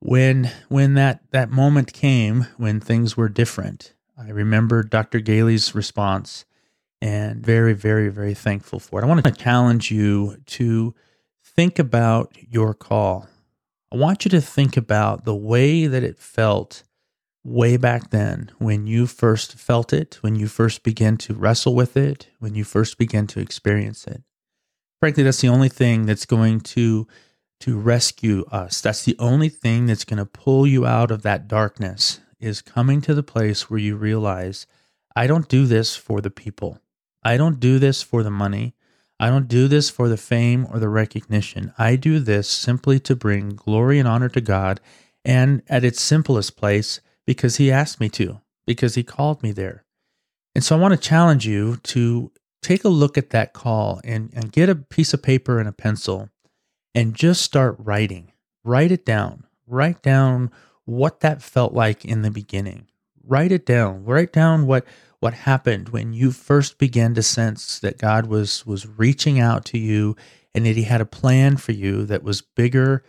when 0.00 0.50
when 0.68 0.94
that 0.94 1.20
that 1.32 1.50
moment 1.50 1.92
came 1.92 2.46
when 2.56 2.80
things 2.80 3.16
were 3.16 3.28
different 3.28 3.94
i 4.16 4.28
remember 4.28 4.82
dr 4.82 5.18
gailey's 5.20 5.74
response 5.74 6.44
and 7.00 7.44
very 7.44 7.72
very 7.72 8.08
very 8.08 8.34
thankful 8.34 8.78
for 8.78 9.00
it 9.00 9.04
i 9.04 9.06
want 9.06 9.24
to 9.24 9.30
challenge 9.32 9.90
you 9.90 10.36
to 10.46 10.94
think 11.42 11.78
about 11.78 12.32
your 12.48 12.74
call 12.74 13.28
i 13.92 13.96
want 13.96 14.24
you 14.24 14.30
to 14.30 14.40
think 14.40 14.76
about 14.76 15.24
the 15.24 15.34
way 15.34 15.86
that 15.86 16.02
it 16.02 16.18
felt 16.18 16.82
way 17.44 17.76
back 17.76 18.10
then 18.10 18.50
when 18.58 18.86
you 18.86 19.06
first 19.06 19.54
felt 19.54 19.92
it 19.92 20.18
when 20.20 20.36
you 20.36 20.46
first 20.46 20.82
began 20.82 21.16
to 21.16 21.34
wrestle 21.34 21.74
with 21.74 21.96
it 21.96 22.28
when 22.38 22.54
you 22.54 22.64
first 22.64 22.98
began 22.98 23.26
to 23.26 23.40
experience 23.40 24.06
it 24.06 24.22
frankly 25.00 25.22
that's 25.22 25.40
the 25.40 25.48
only 25.48 25.68
thing 25.68 26.06
that's 26.06 26.26
going 26.26 26.60
to 26.60 27.06
to 27.60 27.76
rescue 27.76 28.44
us. 28.50 28.80
That's 28.80 29.04
the 29.04 29.16
only 29.18 29.48
thing 29.48 29.86
that's 29.86 30.04
going 30.04 30.18
to 30.18 30.26
pull 30.26 30.66
you 30.66 30.86
out 30.86 31.10
of 31.10 31.22
that 31.22 31.48
darkness 31.48 32.20
is 32.38 32.62
coming 32.62 33.00
to 33.02 33.14
the 33.14 33.22
place 33.22 33.68
where 33.68 33.80
you 33.80 33.96
realize 33.96 34.66
I 35.16 35.26
don't 35.26 35.48
do 35.48 35.66
this 35.66 35.96
for 35.96 36.20
the 36.20 36.30
people. 36.30 36.80
I 37.24 37.36
don't 37.36 37.58
do 37.58 37.78
this 37.78 38.02
for 38.02 38.22
the 38.22 38.30
money. 38.30 38.74
I 39.20 39.30
don't 39.30 39.48
do 39.48 39.66
this 39.66 39.90
for 39.90 40.08
the 40.08 40.16
fame 40.16 40.66
or 40.70 40.78
the 40.78 40.88
recognition. 40.88 41.72
I 41.76 41.96
do 41.96 42.18
this 42.20 42.48
simply 42.48 43.00
to 43.00 43.16
bring 43.16 43.50
glory 43.50 43.98
and 43.98 44.06
honor 44.06 44.28
to 44.28 44.40
God 44.40 44.80
and 45.24 45.62
at 45.68 45.84
its 45.84 46.00
simplest 46.00 46.56
place 46.56 47.00
because 47.26 47.56
He 47.56 47.70
asked 47.70 48.00
me 48.00 48.08
to, 48.10 48.40
because 48.66 48.94
He 48.94 49.02
called 49.02 49.42
me 49.42 49.50
there. 49.50 49.84
And 50.54 50.62
so 50.62 50.76
I 50.76 50.80
want 50.80 50.94
to 50.94 51.08
challenge 51.08 51.46
you 51.46 51.76
to 51.84 52.30
take 52.62 52.84
a 52.84 52.88
look 52.88 53.18
at 53.18 53.30
that 53.30 53.52
call 53.52 54.00
and, 54.04 54.30
and 54.34 54.52
get 54.52 54.68
a 54.68 54.74
piece 54.74 55.12
of 55.12 55.22
paper 55.22 55.58
and 55.58 55.68
a 55.68 55.72
pencil 55.72 56.30
and 56.94 57.14
just 57.14 57.42
start 57.42 57.76
writing. 57.78 58.32
Write 58.64 58.92
it 58.92 59.04
down. 59.04 59.44
Write 59.66 60.02
down 60.02 60.50
what 60.84 61.20
that 61.20 61.42
felt 61.42 61.72
like 61.72 62.04
in 62.04 62.22
the 62.22 62.30
beginning. 62.30 62.86
Write 63.24 63.52
it 63.52 63.66
down. 63.66 64.04
Write 64.04 64.32
down 64.32 64.66
what 64.66 64.84
what 65.20 65.34
happened 65.34 65.88
when 65.90 66.12
you 66.12 66.30
first 66.30 66.78
began 66.78 67.14
to 67.14 67.22
sense 67.22 67.78
that 67.80 67.98
God 67.98 68.26
was 68.26 68.64
was 68.64 68.86
reaching 68.86 69.40
out 69.40 69.64
to 69.66 69.78
you 69.78 70.16
and 70.54 70.66
that 70.66 70.76
he 70.76 70.84
had 70.84 71.00
a 71.00 71.06
plan 71.06 71.56
for 71.56 71.72
you 71.72 72.04
that 72.06 72.22
was 72.22 72.40
bigger 72.40 73.02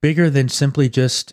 bigger 0.00 0.28
than 0.28 0.48
simply 0.48 0.88
just 0.88 1.32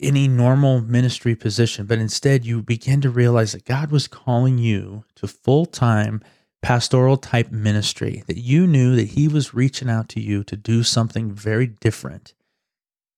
any 0.00 0.28
normal 0.28 0.80
ministry 0.80 1.34
position, 1.36 1.86
but 1.86 1.98
instead 1.98 2.44
you 2.44 2.62
begin 2.62 3.00
to 3.00 3.10
realize 3.10 3.52
that 3.52 3.64
God 3.64 3.90
was 3.90 4.08
calling 4.08 4.58
you 4.58 5.04
to 5.16 5.28
full-time 5.28 6.22
pastoral 6.62 7.16
type 7.16 7.52
ministry, 7.52 8.24
that 8.26 8.38
you 8.38 8.66
knew 8.66 8.96
that 8.96 9.10
He 9.10 9.28
was 9.28 9.54
reaching 9.54 9.88
out 9.88 10.08
to 10.10 10.20
you 10.20 10.42
to 10.44 10.56
do 10.56 10.82
something 10.82 11.30
very 11.30 11.66
different. 11.66 12.34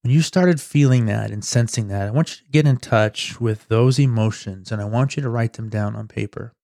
When 0.02 0.12
you 0.12 0.22
started 0.22 0.60
feeling 0.60 1.06
that 1.06 1.30
and 1.30 1.44
sensing 1.44 1.88
that, 1.88 2.08
I 2.08 2.10
want 2.10 2.30
you 2.30 2.46
to 2.46 2.50
get 2.50 2.66
in 2.66 2.78
touch 2.78 3.40
with 3.40 3.68
those 3.68 3.98
emotions 3.98 4.72
and 4.72 4.80
I 4.80 4.86
want 4.86 5.16
you 5.16 5.22
to 5.22 5.28
write 5.28 5.54
them 5.54 5.68
down 5.68 5.94
on 5.94 6.08
paper. 6.08 6.54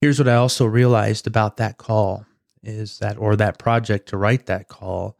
Here's 0.00 0.18
what 0.18 0.28
I 0.28 0.34
also 0.34 0.66
realized 0.66 1.26
about 1.26 1.56
that 1.58 1.78
call 1.78 2.26
is 2.62 2.98
that, 2.98 3.16
or 3.16 3.36
that 3.36 3.58
project 3.58 4.08
to 4.08 4.16
write 4.16 4.46
that 4.46 4.68
call. 4.68 5.16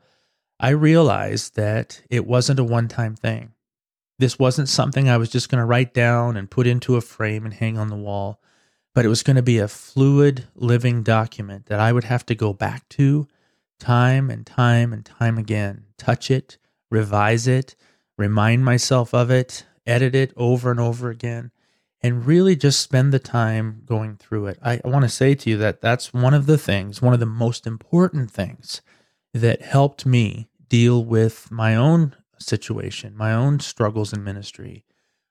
I 0.58 0.70
realized 0.70 1.56
that 1.56 2.02
it 2.10 2.26
wasn't 2.26 2.58
a 2.60 2.64
one 2.64 2.88
time 2.88 3.14
thing. 3.14 3.52
This 4.18 4.38
wasn't 4.38 4.68
something 4.68 5.08
I 5.08 5.16
was 5.16 5.30
just 5.30 5.48
going 5.48 5.60
to 5.60 5.66
write 5.66 5.94
down 5.94 6.36
and 6.36 6.50
put 6.50 6.66
into 6.66 6.96
a 6.96 7.00
frame 7.00 7.44
and 7.44 7.54
hang 7.54 7.78
on 7.78 7.88
the 7.88 7.96
wall 7.96 8.40
but 8.94 9.04
it 9.04 9.08
was 9.08 9.22
going 9.22 9.36
to 9.36 9.42
be 9.42 9.58
a 9.58 9.68
fluid 9.68 10.46
living 10.54 11.02
document 11.02 11.66
that 11.66 11.80
I 11.80 11.92
would 11.92 12.04
have 12.04 12.24
to 12.26 12.34
go 12.34 12.52
back 12.52 12.88
to 12.90 13.26
time 13.80 14.30
and 14.30 14.46
time 14.46 14.92
and 14.92 15.04
time 15.04 15.36
again, 15.36 15.86
touch 15.98 16.30
it, 16.30 16.58
revise 16.94 17.46
it, 17.48 17.74
remind 18.16 18.64
myself 18.64 19.12
of 19.12 19.28
it, 19.30 19.66
edit 19.84 20.14
it 20.14 20.32
over 20.36 20.70
and 20.70 20.80
over 20.80 21.10
again. 21.10 21.50
and 22.04 22.26
really 22.26 22.54
just 22.54 22.80
spend 22.80 23.12
the 23.12 23.18
time 23.18 23.80
going 23.86 24.14
through 24.14 24.46
it. 24.46 24.58
I, 24.62 24.78
want 24.84 25.04
to 25.04 25.08
say 25.08 25.34
to 25.34 25.48
you 25.48 25.56
that 25.56 25.80
that's 25.80 26.12
one 26.12 26.34
of 26.34 26.44
the 26.44 26.58
things, 26.58 27.00
one 27.00 27.14
of 27.14 27.20
the 27.20 27.38
most 27.44 27.66
important 27.66 28.30
things 28.30 28.82
that 29.32 29.62
helped 29.62 30.04
me 30.04 30.50
deal 30.68 31.02
with 31.02 31.50
my 31.50 31.74
own 31.74 32.14
situation, 32.38 33.16
my 33.16 33.32
own 33.32 33.58
struggles 33.58 34.12
in 34.12 34.22
ministry, 34.22 34.84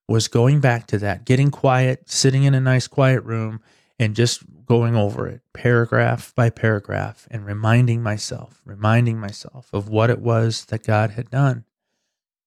was 0.07 0.27
going 0.27 0.61
back 0.61 0.87
to 0.87 0.97
that, 0.97 1.25
getting 1.25 1.51
quiet, 1.51 2.09
sitting 2.09 2.43
in 2.43 2.55
a 2.55 2.59
nice 2.59 2.87
quiet 2.87 3.23
room, 3.23 3.61
and 4.03 4.15
just 4.15 4.43
going 4.65 4.95
over 4.95 5.27
it 5.27 5.41
paragraph 5.53 6.33
by 6.35 6.49
paragraph 6.49 7.27
and 7.31 7.45
reminding 7.45 8.01
myself, 8.03 8.61
reminding 8.65 9.19
myself 9.19 9.69
of 9.73 9.89
what 9.89 10.09
it 10.09 10.19
was 10.19 10.65
that 10.65 10.85
God 10.85 11.11
had 11.11 11.29
done. 11.29 11.65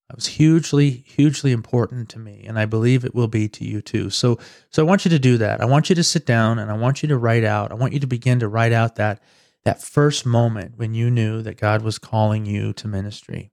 That 0.09 0.15
was 0.15 0.27
hugely, 0.27 1.03
hugely 1.05 1.51
important 1.51 2.07
to 2.09 2.19
me, 2.19 2.45
and 2.47 2.57
I 2.57 2.65
believe 2.65 3.03
it 3.03 3.13
will 3.13 3.27
be 3.27 3.49
to 3.49 3.65
you 3.65 3.81
too. 3.81 4.09
So, 4.09 4.39
so 4.69 4.81
I 4.81 4.87
want 4.87 5.03
you 5.03 5.09
to 5.09 5.19
do 5.19 5.37
that. 5.39 5.59
I 5.59 5.65
want 5.65 5.89
you 5.89 5.95
to 5.95 6.03
sit 6.03 6.25
down 6.25 6.59
and 6.59 6.71
I 6.71 6.75
want 6.75 7.03
you 7.03 7.09
to 7.09 7.17
write 7.17 7.43
out. 7.43 7.71
I 7.71 7.75
want 7.75 7.91
you 7.91 7.99
to 7.99 8.07
begin 8.07 8.39
to 8.39 8.47
write 8.47 8.71
out 8.71 8.95
that 8.95 9.21
that 9.65 9.81
first 9.81 10.25
moment 10.25 10.77
when 10.77 10.93
you 10.93 11.11
knew 11.11 11.41
that 11.41 11.57
God 11.57 11.81
was 11.81 11.99
calling 11.99 12.45
you 12.45 12.71
to 12.73 12.87
ministry. 12.87 13.51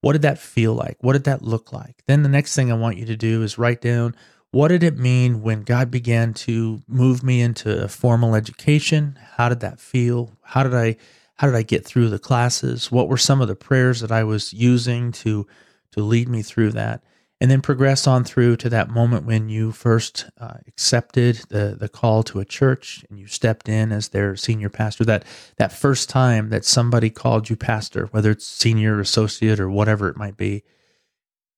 What 0.00 0.14
did 0.14 0.22
that 0.22 0.40
feel 0.40 0.74
like? 0.74 0.96
What 1.00 1.12
did 1.12 1.24
that 1.24 1.42
look 1.42 1.72
like? 1.72 2.02
Then 2.08 2.24
the 2.24 2.28
next 2.28 2.56
thing 2.56 2.72
I 2.72 2.76
want 2.76 2.96
you 2.96 3.06
to 3.06 3.16
do 3.16 3.42
is 3.44 3.56
write 3.56 3.80
down 3.80 4.16
what 4.54 4.68
did 4.68 4.84
it 4.84 4.96
mean 4.96 5.42
when 5.42 5.62
God 5.62 5.90
began 5.90 6.32
to 6.34 6.80
move 6.86 7.24
me 7.24 7.40
into 7.40 7.88
formal 7.88 8.36
education? 8.36 9.18
How 9.32 9.48
did 9.48 9.58
that 9.60 9.80
feel? 9.80 10.30
How 10.42 10.62
did 10.62 10.74
I 10.74 10.96
how 11.34 11.48
did 11.48 11.56
I 11.56 11.62
get 11.62 11.84
through 11.84 12.08
the 12.08 12.20
classes? 12.20 12.92
What 12.92 13.08
were 13.08 13.16
some 13.16 13.40
of 13.40 13.48
the 13.48 13.56
prayers 13.56 14.00
that 14.00 14.12
I 14.12 14.22
was 14.22 14.52
using 14.52 15.10
to 15.10 15.48
to 15.90 16.00
lead 16.00 16.28
me 16.28 16.42
through 16.42 16.70
that, 16.70 17.02
and 17.40 17.50
then 17.50 17.62
progress 17.62 18.06
on 18.06 18.22
through 18.22 18.54
to 18.58 18.68
that 18.68 18.90
moment 18.90 19.26
when 19.26 19.48
you 19.48 19.72
first 19.72 20.26
uh, 20.38 20.58
accepted 20.68 21.40
the 21.48 21.76
the 21.76 21.88
call 21.88 22.22
to 22.22 22.38
a 22.38 22.44
church 22.44 23.04
and 23.10 23.18
you 23.18 23.26
stepped 23.26 23.68
in 23.68 23.90
as 23.90 24.10
their 24.10 24.36
senior 24.36 24.70
pastor. 24.70 25.04
That 25.04 25.24
that 25.56 25.72
first 25.72 26.08
time 26.08 26.50
that 26.50 26.64
somebody 26.64 27.10
called 27.10 27.50
you 27.50 27.56
pastor, 27.56 28.06
whether 28.12 28.30
it's 28.30 28.46
senior, 28.46 29.00
associate, 29.00 29.58
or 29.58 29.68
whatever 29.68 30.08
it 30.08 30.16
might 30.16 30.36
be, 30.36 30.62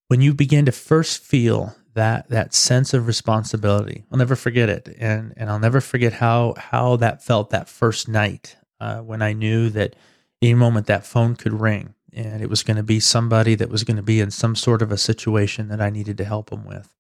when 0.09 0.23
you 0.23 0.33
begin 0.33 0.65
to 0.65 0.73
first 0.73 1.23
feel 1.23 1.77
that 1.97 2.29
that 2.31 2.55
sense 2.55 2.95
of 2.95 3.07
responsibility, 3.07 4.05
I'll 4.11 4.19
never 4.19 4.37
forget 4.37 4.69
it, 4.69 4.95
and 4.99 5.35
and 5.37 5.51
I'll 5.51 5.59
never 5.59 5.81
forget 5.81 6.15
how 6.15 6.55
how 6.57 6.97
that 6.97 7.23
felt 7.23 7.51
that 7.51 7.69
first 7.69 8.09
night 8.09 8.57
uh, 8.81 9.01
when 9.01 9.21
I 9.21 9.33
knew 9.33 9.69
that 9.71 9.97
any 10.41 10.55
moment 10.55 10.87
that 10.87 11.07
phone 11.07 11.35
could 11.35 11.61
ring 11.61 11.95
and 12.17 12.43
it 12.43 12.49
was 12.49 12.63
going 12.63 12.79
to 12.79 12.83
be 12.83 12.99
somebody 12.99 13.55
that 13.55 13.69
was 13.69 13.85
going 13.85 13.99
to 13.99 14.03
be 14.03 14.21
in 14.21 14.31
some 14.31 14.57
sort 14.57 14.81
of 14.81 14.91
a 14.91 14.97
situation 14.97 15.69
that 15.69 15.83
I 15.83 15.91
needed 15.91 16.17
to 16.19 16.25
help 16.25 16.49
them 16.51 16.65
with. 16.65 16.95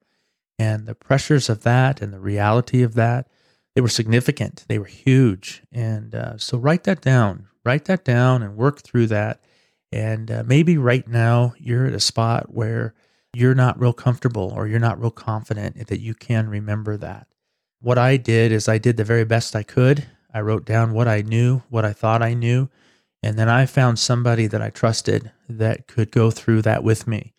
And 0.59 0.87
the 0.87 0.95
pressures 0.95 1.49
of 1.49 1.63
that 1.63 2.03
and 2.03 2.13
the 2.13 2.21
reality 2.21 2.83
of 2.83 2.95
that, 2.95 3.29
they 3.75 3.81
were 3.81 3.89
significant. 3.89 4.65
They 4.69 4.79
were 4.79 4.85
huge. 4.85 5.63
And 5.73 6.15
uh, 6.15 6.37
so 6.37 6.59
write 6.59 6.85
that 6.85 7.01
down, 7.01 7.49
write 7.65 7.87
that 7.87 8.05
down 8.05 8.43
and 8.43 8.57
work 8.57 8.83
through 8.83 9.07
that. 9.09 9.41
And 9.91 10.31
uh, 10.31 10.43
maybe 10.47 10.77
right 10.77 11.07
now 11.09 11.55
you're 11.59 11.87
at 11.87 11.95
a 11.95 12.01
spot 12.01 12.53
where 12.53 12.95
you're 13.37 13.55
not 13.55 13.79
real 13.79 13.93
comfortable 13.93 14.51
or 14.57 14.67
you're 14.67 14.81
not 14.81 14.99
real 14.99 15.11
confident 15.11 15.89
that 15.89 16.01
you 16.01 16.15
can 16.15 16.49
remember 16.49 16.97
that. 16.97 17.27
What 17.81 17.99
I 17.99 18.17
did 18.17 18.51
is 18.51 18.67
I 18.67 18.79
did 18.79 18.97
the 18.97 19.05
very 19.05 19.27
best 19.27 19.55
I 19.55 19.63
could. 19.63 20.07
I 20.33 20.41
wrote 20.41 20.65
down 20.65 20.95
what 20.95 21.07
I 21.07 21.21
knew, 21.21 21.63
what 21.69 21.85
I 21.85 21.93
thought 21.93 22.23
I 22.23 22.33
knew, 22.33 22.71
and 23.23 23.39
then 23.39 23.51
I 23.51 23.67
found 23.67 23.99
somebody 23.99 24.47
that 24.47 24.63
I 24.63 24.71
trusted 24.71 25.33
that 25.51 25.87
could 25.87 26.11
go 26.11 26.31
through 26.31 26.63
that 26.63 26.83
with 26.83 27.07
me 27.07 27.35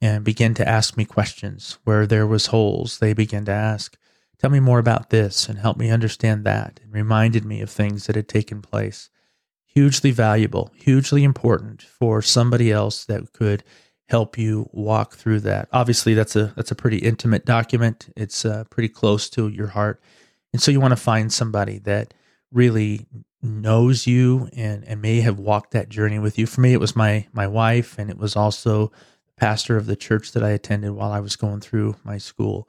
and 0.00 0.24
begin 0.24 0.54
to 0.54 0.66
ask 0.66 0.96
me 0.96 1.04
questions 1.04 1.76
where 1.84 2.06
there 2.06 2.26
was 2.26 2.46
holes. 2.46 2.98
They 2.98 3.12
began 3.12 3.44
to 3.44 3.52
ask, 3.52 3.98
tell 4.38 4.48
me 4.48 4.58
more 4.58 4.78
about 4.78 5.10
this 5.10 5.50
and 5.50 5.58
help 5.58 5.76
me 5.76 5.90
understand 5.90 6.44
that 6.44 6.80
and 6.82 6.94
reminded 6.94 7.44
me 7.44 7.60
of 7.60 7.68
things 7.68 8.06
that 8.06 8.16
had 8.16 8.26
taken 8.28 8.62
place. 8.62 9.10
Hugely 9.66 10.12
valuable, 10.12 10.70
hugely 10.74 11.24
important 11.24 11.82
for 11.82 12.22
somebody 12.22 12.72
else 12.72 13.04
that 13.04 13.34
could 13.34 13.62
help 14.08 14.36
you 14.36 14.68
walk 14.72 15.14
through 15.14 15.40
that. 15.40 15.68
Obviously, 15.72 16.14
that's 16.14 16.36
a 16.36 16.52
that's 16.56 16.70
a 16.70 16.76
pretty 16.76 16.98
intimate 16.98 17.44
document. 17.44 18.12
It's 18.16 18.44
uh, 18.44 18.64
pretty 18.70 18.88
close 18.88 19.30
to 19.30 19.48
your 19.48 19.68
heart, 19.68 20.02
and 20.52 20.60
so 20.60 20.70
you 20.70 20.80
want 20.80 20.92
to 20.92 20.96
find 20.96 21.32
somebody 21.32 21.78
that 21.80 22.14
really 22.52 23.06
knows 23.42 24.06
you 24.06 24.48
and, 24.52 24.84
and 24.84 25.02
may 25.02 25.20
have 25.20 25.38
walked 25.38 25.72
that 25.72 25.88
journey 25.88 26.18
with 26.18 26.38
you. 26.38 26.46
For 26.46 26.60
me, 26.60 26.72
it 26.72 26.80
was 26.80 26.94
my 26.94 27.26
my 27.32 27.46
wife, 27.46 27.98
and 27.98 28.10
it 28.10 28.18
was 28.18 28.36
also 28.36 28.88
the 29.26 29.32
pastor 29.36 29.76
of 29.76 29.86
the 29.86 29.96
church 29.96 30.32
that 30.32 30.44
I 30.44 30.50
attended 30.50 30.92
while 30.92 31.12
I 31.12 31.20
was 31.20 31.36
going 31.36 31.60
through 31.60 31.96
my 32.04 32.18
school. 32.18 32.68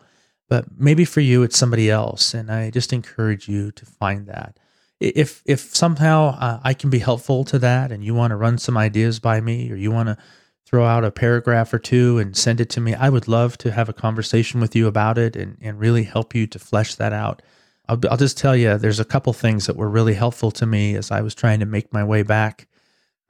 But 0.49 0.65
maybe 0.77 1.05
for 1.05 1.21
you, 1.21 1.43
it's 1.43 1.57
somebody 1.57 1.89
else, 1.89 2.33
and 2.33 2.51
I 2.51 2.69
just 2.69 2.93
encourage 2.93 3.47
you 3.47 3.71
to 3.71 3.85
find 3.85 4.27
that. 4.27 4.59
If 4.99 5.41
if 5.45 5.75
somehow 5.75 6.37
uh, 6.39 6.59
I 6.63 6.73
can 6.73 6.89
be 6.89 6.99
helpful 6.99 7.43
to 7.45 7.59
that, 7.59 7.91
and 7.91 8.03
you 8.03 8.13
want 8.15 8.31
to 8.31 8.37
run 8.37 8.57
some 8.57 8.77
ideas 8.77 9.19
by 9.19 9.41
me, 9.41 9.71
or 9.71 9.75
you 9.75 9.91
want 9.91 10.09
to 10.09 10.17
throw 10.73 10.85
out 10.85 11.05
a 11.05 11.11
paragraph 11.11 11.71
or 11.71 11.77
two 11.77 12.17
and 12.17 12.35
send 12.35 12.59
it 12.59 12.67
to 12.67 12.81
me, 12.81 12.95
I 12.95 13.07
would 13.07 13.27
love 13.27 13.59
to 13.59 13.71
have 13.71 13.89
a 13.89 13.93
conversation 13.93 14.59
with 14.59 14.75
you 14.75 14.87
about 14.87 15.19
it 15.19 15.35
and, 15.35 15.55
and 15.61 15.79
really 15.79 16.01
help 16.01 16.33
you 16.33 16.47
to 16.47 16.57
flesh 16.57 16.95
that 16.95 17.13
out. 17.13 17.43
I'll, 17.87 17.99
I'll 18.09 18.17
just 18.17 18.39
tell 18.39 18.55
you, 18.55 18.79
there's 18.79 18.99
a 18.99 19.05
couple 19.05 19.31
things 19.33 19.67
that 19.67 19.75
were 19.75 19.87
really 19.87 20.15
helpful 20.15 20.49
to 20.49 20.65
me 20.65 20.95
as 20.95 21.11
I 21.11 21.21
was 21.21 21.35
trying 21.35 21.59
to 21.59 21.67
make 21.67 21.93
my 21.93 22.03
way 22.03 22.23
back 22.23 22.67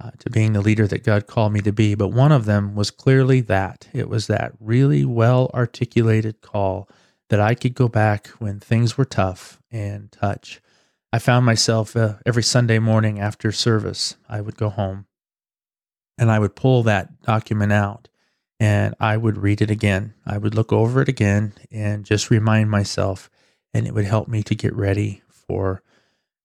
uh, 0.02 0.12
to 0.20 0.30
being 0.30 0.54
the 0.54 0.62
leader 0.62 0.88
that 0.88 1.04
God 1.04 1.28
called 1.28 1.52
me 1.52 1.60
to 1.64 1.74
be. 1.74 1.96
But 1.96 2.14
one 2.14 2.32
of 2.32 2.46
them 2.46 2.76
was 2.76 2.92
clearly 2.92 3.42
that 3.42 3.90
it 3.92 4.08
was 4.08 4.28
that 4.28 4.54
really 4.62 5.04
well 5.04 5.52
articulated 5.54 6.40
call 6.40 6.88
that 7.28 7.42
I 7.42 7.56
could 7.56 7.76
go 7.76 7.90
back 7.90 8.28
when 8.40 8.62
things 8.62 8.98
were 8.98 9.04
tough 9.04 9.60
and 9.70 10.10
touch. 10.14 10.62
I 11.12 11.20
found 11.20 11.46
myself 11.46 11.94
uh, 11.98 12.20
every 12.26 12.44
Sunday 12.44 12.80
morning 12.80 13.20
after 13.20 13.52
service, 13.52 14.16
I 14.30 14.40
would 14.40 14.56
go 14.56 14.70
home 14.70 15.08
and 16.18 16.32
I 16.32 16.40
would 16.40 16.56
pull 16.56 16.84
that 16.84 17.22
document 17.24 17.72
out 17.72 18.08
and 18.60 18.96
I 19.00 19.18
would 19.18 19.38
read 19.38 19.62
it 19.62 19.72
again. 19.72 20.14
I 20.26 20.38
would 20.38 20.56
look 20.56 20.72
over 20.72 21.02
it 21.02 21.10
again 21.10 21.54
and 21.72 22.06
just 22.06 22.30
remind 22.30 22.70
myself 22.70 23.30
and 23.74 23.88
it 23.88 23.94
would 23.94 24.06
help 24.06 24.28
me 24.28 24.44
to 24.44 24.56
get 24.56 24.74
ready 24.76 25.22
for 25.30 25.82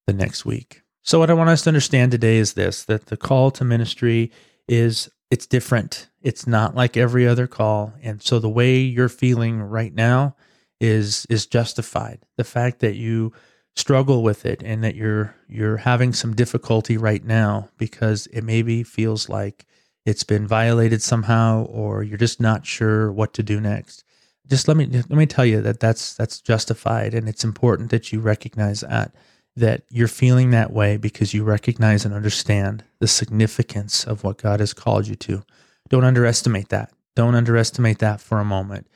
the 0.07 0.13
next 0.13 0.45
week. 0.45 0.83
So 1.03 1.19
what 1.19 1.31
I 1.31 1.35
want 1.35 1.51
us 1.51 1.63
to 1.63 1.71
understand 1.71 2.11
today 2.13 2.39
is 2.39 2.55
this 2.55 2.85
that 2.85 3.07
the 3.07 3.17
call 3.17 3.51
to 3.53 3.65
ministry 3.65 4.31
is 4.67 5.09
it's 5.31 5.47
different. 5.47 6.09
It's 6.23 6.47
not 6.47 6.75
like 6.75 6.97
every 6.97 7.27
other 7.27 7.47
call. 7.47 7.95
And 8.03 8.23
so 8.23 8.39
the 8.39 8.49
way 8.49 8.79
you're 8.79 9.09
feeling 9.09 9.61
right 9.63 9.95
now 9.95 10.37
is 10.81 11.27
is 11.31 11.47
justified. 11.47 12.21
The 12.37 12.45
fact 12.45 12.81
that 12.81 12.97
you 12.97 13.33
struggle 13.79 14.23
with 14.23 14.45
it 14.45 14.63
and 14.63 14.83
that 14.83 14.95
you're 14.95 15.35
you're 15.49 15.79
having 15.79 16.13
some 16.13 16.35
difficulty 16.35 16.97
right 16.97 17.25
now 17.25 17.69
because 17.79 18.27
it 18.29 18.43
maybe 18.43 18.83
feels 18.83 19.29
like 19.29 19.67
it's 20.05 20.25
been 20.25 20.47
violated 20.47 21.03
somehow 21.03 21.65
or 21.67 22.03
you're 22.03 22.19
just 22.19 22.41
not 22.41 22.67
sure 22.67 23.13
what 23.13 23.33
to 23.33 23.43
do 23.43 23.61
next 23.61 24.05
just 24.49 24.67
let 24.67 24.77
me 24.77 24.87
let 24.87 25.11
me 25.11 25.27
tell 25.27 25.45
you 25.45 25.61
that 25.61 25.79
that's 25.79 26.15
that's 26.15 26.41
justified 26.41 27.15
and 27.15 27.29
it's 27.29 27.45
important 27.45 27.91
that 27.91 28.13
you 28.13 28.21
recognize 28.21 28.81
that 28.81 29.15
that 29.59 29.83
you're 29.91 30.09
feeling 30.09 30.51
that 30.51 30.73
way 30.73 30.97
because 30.97 31.35
you 31.35 31.43
recognize 31.43 32.05
and 32.05 32.15
understand 32.15 32.85
the 33.01 33.09
significance 33.09 34.05
of 34.05 34.23
what 34.23 34.39
God 34.39 34.61
has 34.61 34.73
called 34.73 35.09
you 35.09 35.17
to. 35.17 35.43
Don't 35.89 36.05
underestimate 36.05 36.69
that. 36.69 36.93
Don't 37.17 37.35
underestimate 37.35 37.99
that 37.99 38.21
for 38.21 38.39
a 38.39 38.45
moment, 38.45 38.87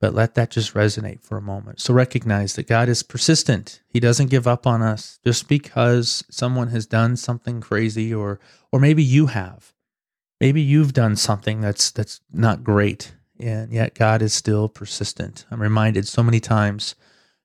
but 0.00 0.14
let 0.14 0.34
that 0.34 0.50
just 0.50 0.74
resonate 0.74 1.22
for 1.22 1.36
a 1.36 1.42
moment. 1.42 1.80
So 1.80 1.92
recognize 1.92 2.56
that 2.56 2.66
God 2.66 2.88
is 2.88 3.02
persistent. 3.02 3.82
He 3.88 4.00
doesn't 4.00 4.30
give 4.30 4.46
up 4.46 4.66
on 4.66 4.82
us 4.82 5.18
just 5.24 5.46
because 5.46 6.24
someone 6.30 6.68
has 6.68 6.86
done 6.86 7.16
something 7.16 7.60
crazy 7.60 8.12
or 8.12 8.40
or 8.72 8.80
maybe 8.80 9.02
you 9.02 9.26
have. 9.26 9.72
Maybe 10.40 10.62
you've 10.62 10.94
done 10.94 11.16
something 11.16 11.60
that's 11.60 11.90
that's 11.90 12.20
not 12.32 12.64
great 12.64 13.12
and 13.38 13.72
yet 13.72 13.94
God 13.94 14.22
is 14.22 14.32
still 14.32 14.68
persistent. 14.68 15.44
I'm 15.50 15.62
reminded 15.62 16.08
so 16.08 16.22
many 16.22 16.40
times 16.40 16.94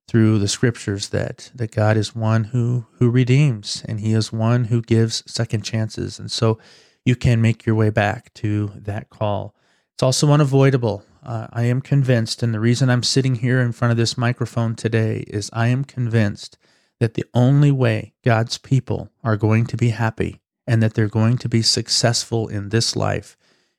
through 0.07 0.39
the 0.39 0.47
scriptures 0.47 1.09
that 1.09 1.51
that 1.53 1.71
God 1.71 1.97
is 1.97 2.15
one 2.15 2.45
who 2.45 2.85
who 2.99 3.09
redeems 3.09 3.83
and 3.87 3.99
he 3.99 4.13
is 4.13 4.31
one 4.31 4.65
who 4.65 4.81
gives 4.81 5.23
second 5.27 5.63
chances 5.63 6.19
and 6.19 6.31
so 6.31 6.57
you 7.03 7.15
can 7.15 7.41
make 7.41 7.65
your 7.65 7.75
way 7.75 7.89
back 7.89 8.33
to 8.33 8.71
that 8.75 9.09
call. 9.09 9.53
It's 9.93 10.03
also 10.03 10.31
unavoidable. 10.31 11.03
Uh, 11.25 11.47
I 11.51 11.63
am 11.63 11.81
convinced 11.81 12.43
and 12.43 12.53
the 12.53 12.59
reason 12.59 12.89
I'm 12.89 13.03
sitting 13.03 13.35
here 13.35 13.59
in 13.59 13.71
front 13.71 13.91
of 13.91 13.97
this 13.97 14.17
microphone 14.17 14.75
today 14.75 15.23
is 15.27 15.49
I 15.51 15.67
am 15.67 15.83
convinced 15.83 16.57
that 16.99 17.15
the 17.15 17.25
only 17.33 17.71
way 17.71 18.13
God's 18.23 18.59
people 18.59 19.09
are 19.23 19.35
going 19.35 19.65
to 19.67 19.77
be 19.77 19.89
happy 19.89 20.39
and 20.67 20.83
that 20.83 20.93
they're 20.93 21.07
going 21.07 21.37
to 21.39 21.49
be 21.49 21.61
successful 21.63 22.47
in 22.47 22.69
this 22.69 22.95
life 22.95 23.35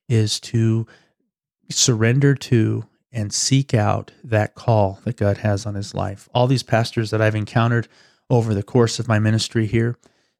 is 0.08 0.40
to 0.40 0.86
surrender 1.70 2.34
to 2.34 2.84
and 3.12 3.32
seek 3.32 3.72
out 3.72 4.12
that 4.24 4.54
call 4.54 5.00
that 5.04 5.16
God 5.16 5.38
has 5.38 5.66
on 5.66 5.74
his 5.74 5.94
life. 5.94 6.28
All 6.34 6.46
these 6.46 6.62
pastors 6.62 7.10
that 7.10 7.22
I've 7.22 7.34
encountered 7.34 7.88
over 8.28 8.54
the 8.54 8.62
course 8.62 8.98
of 8.98 9.08
my 9.08 9.18
ministry 9.18 9.66
here 9.66 9.96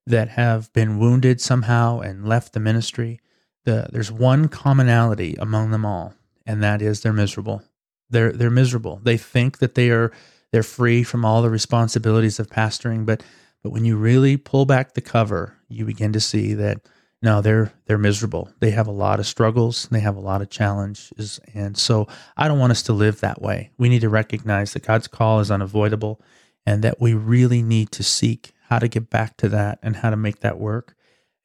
that 0.07 0.31
have 0.31 0.73
been 0.73 0.99
wounded 0.99 1.41
somehow 1.41 2.01
and 2.01 2.29
left 2.29 2.53
the 2.53 2.61
ministry, 2.61 3.21
the, 3.65 3.89
there's 3.93 4.13
one 4.13 4.49
commonality 4.49 5.37
among 5.39 5.71
them 5.71 5.85
all, 5.85 6.15
and 6.47 6.63
that 6.63 6.81
is 6.83 7.03
they're 7.03 7.13
miserable. 7.13 7.63
They're 8.11 8.33
they're 8.33 8.51
miserable. 8.51 9.01
They 9.03 9.17
think 9.17 9.59
that 9.59 9.75
they 9.75 9.91
are 9.91 10.13
they're 10.53 10.63
free 10.63 11.03
from 11.03 11.25
all 11.25 11.43
the 11.43 11.51
responsibilities 11.51 12.39
of 12.39 12.49
pastoring, 12.49 13.05
but 13.05 13.23
but 13.63 13.71
when 13.71 13.85
you 13.85 13.97
really 13.97 14.37
pull 14.37 14.65
back 14.65 14.95
the 14.95 15.01
cover, 15.01 15.57
you 15.69 15.85
begin 15.85 16.13
to 16.13 16.21
see 16.21 16.55
that 16.55 16.81
no, 17.23 17.41
they're 17.41 17.73
they're 17.87 17.99
miserable. 17.99 18.51
They 18.61 18.71
have 18.71 18.87
a 18.87 18.93
lot 18.93 19.19
of 19.19 19.27
struggles, 19.27 19.89
they 19.91 20.01
have 20.01 20.17
a 20.17 20.21
lot 20.21 20.43
of 20.43 20.51
challenges, 20.51 21.41
and 21.55 21.77
so 21.77 22.07
I 22.37 22.47
don't 22.47 22.59
want 22.59 22.73
us 22.73 22.83
to 22.85 22.93
live 22.93 23.21
that 23.21 23.43
way. 23.43 23.71
We 23.79 23.89
need 23.89 24.03
to 24.03 24.09
recognize 24.09 24.73
that 24.75 24.87
God's 24.87 25.09
call 25.09 25.41
is 25.41 25.51
unavoidable 25.51 26.21
and 26.67 26.85
that 26.85 27.01
we 27.01 27.15
really 27.15 27.63
need 27.63 27.91
to 27.93 28.03
seek 28.03 28.53
how 28.69 28.79
to 28.79 28.89
get 28.89 29.09
back 29.09 29.37
to 29.39 29.49
that 29.49 29.79
and 29.83 29.97
how 29.97 30.11
to 30.11 30.17
make 30.17 30.41
that 30.41 30.59
work. 30.59 30.95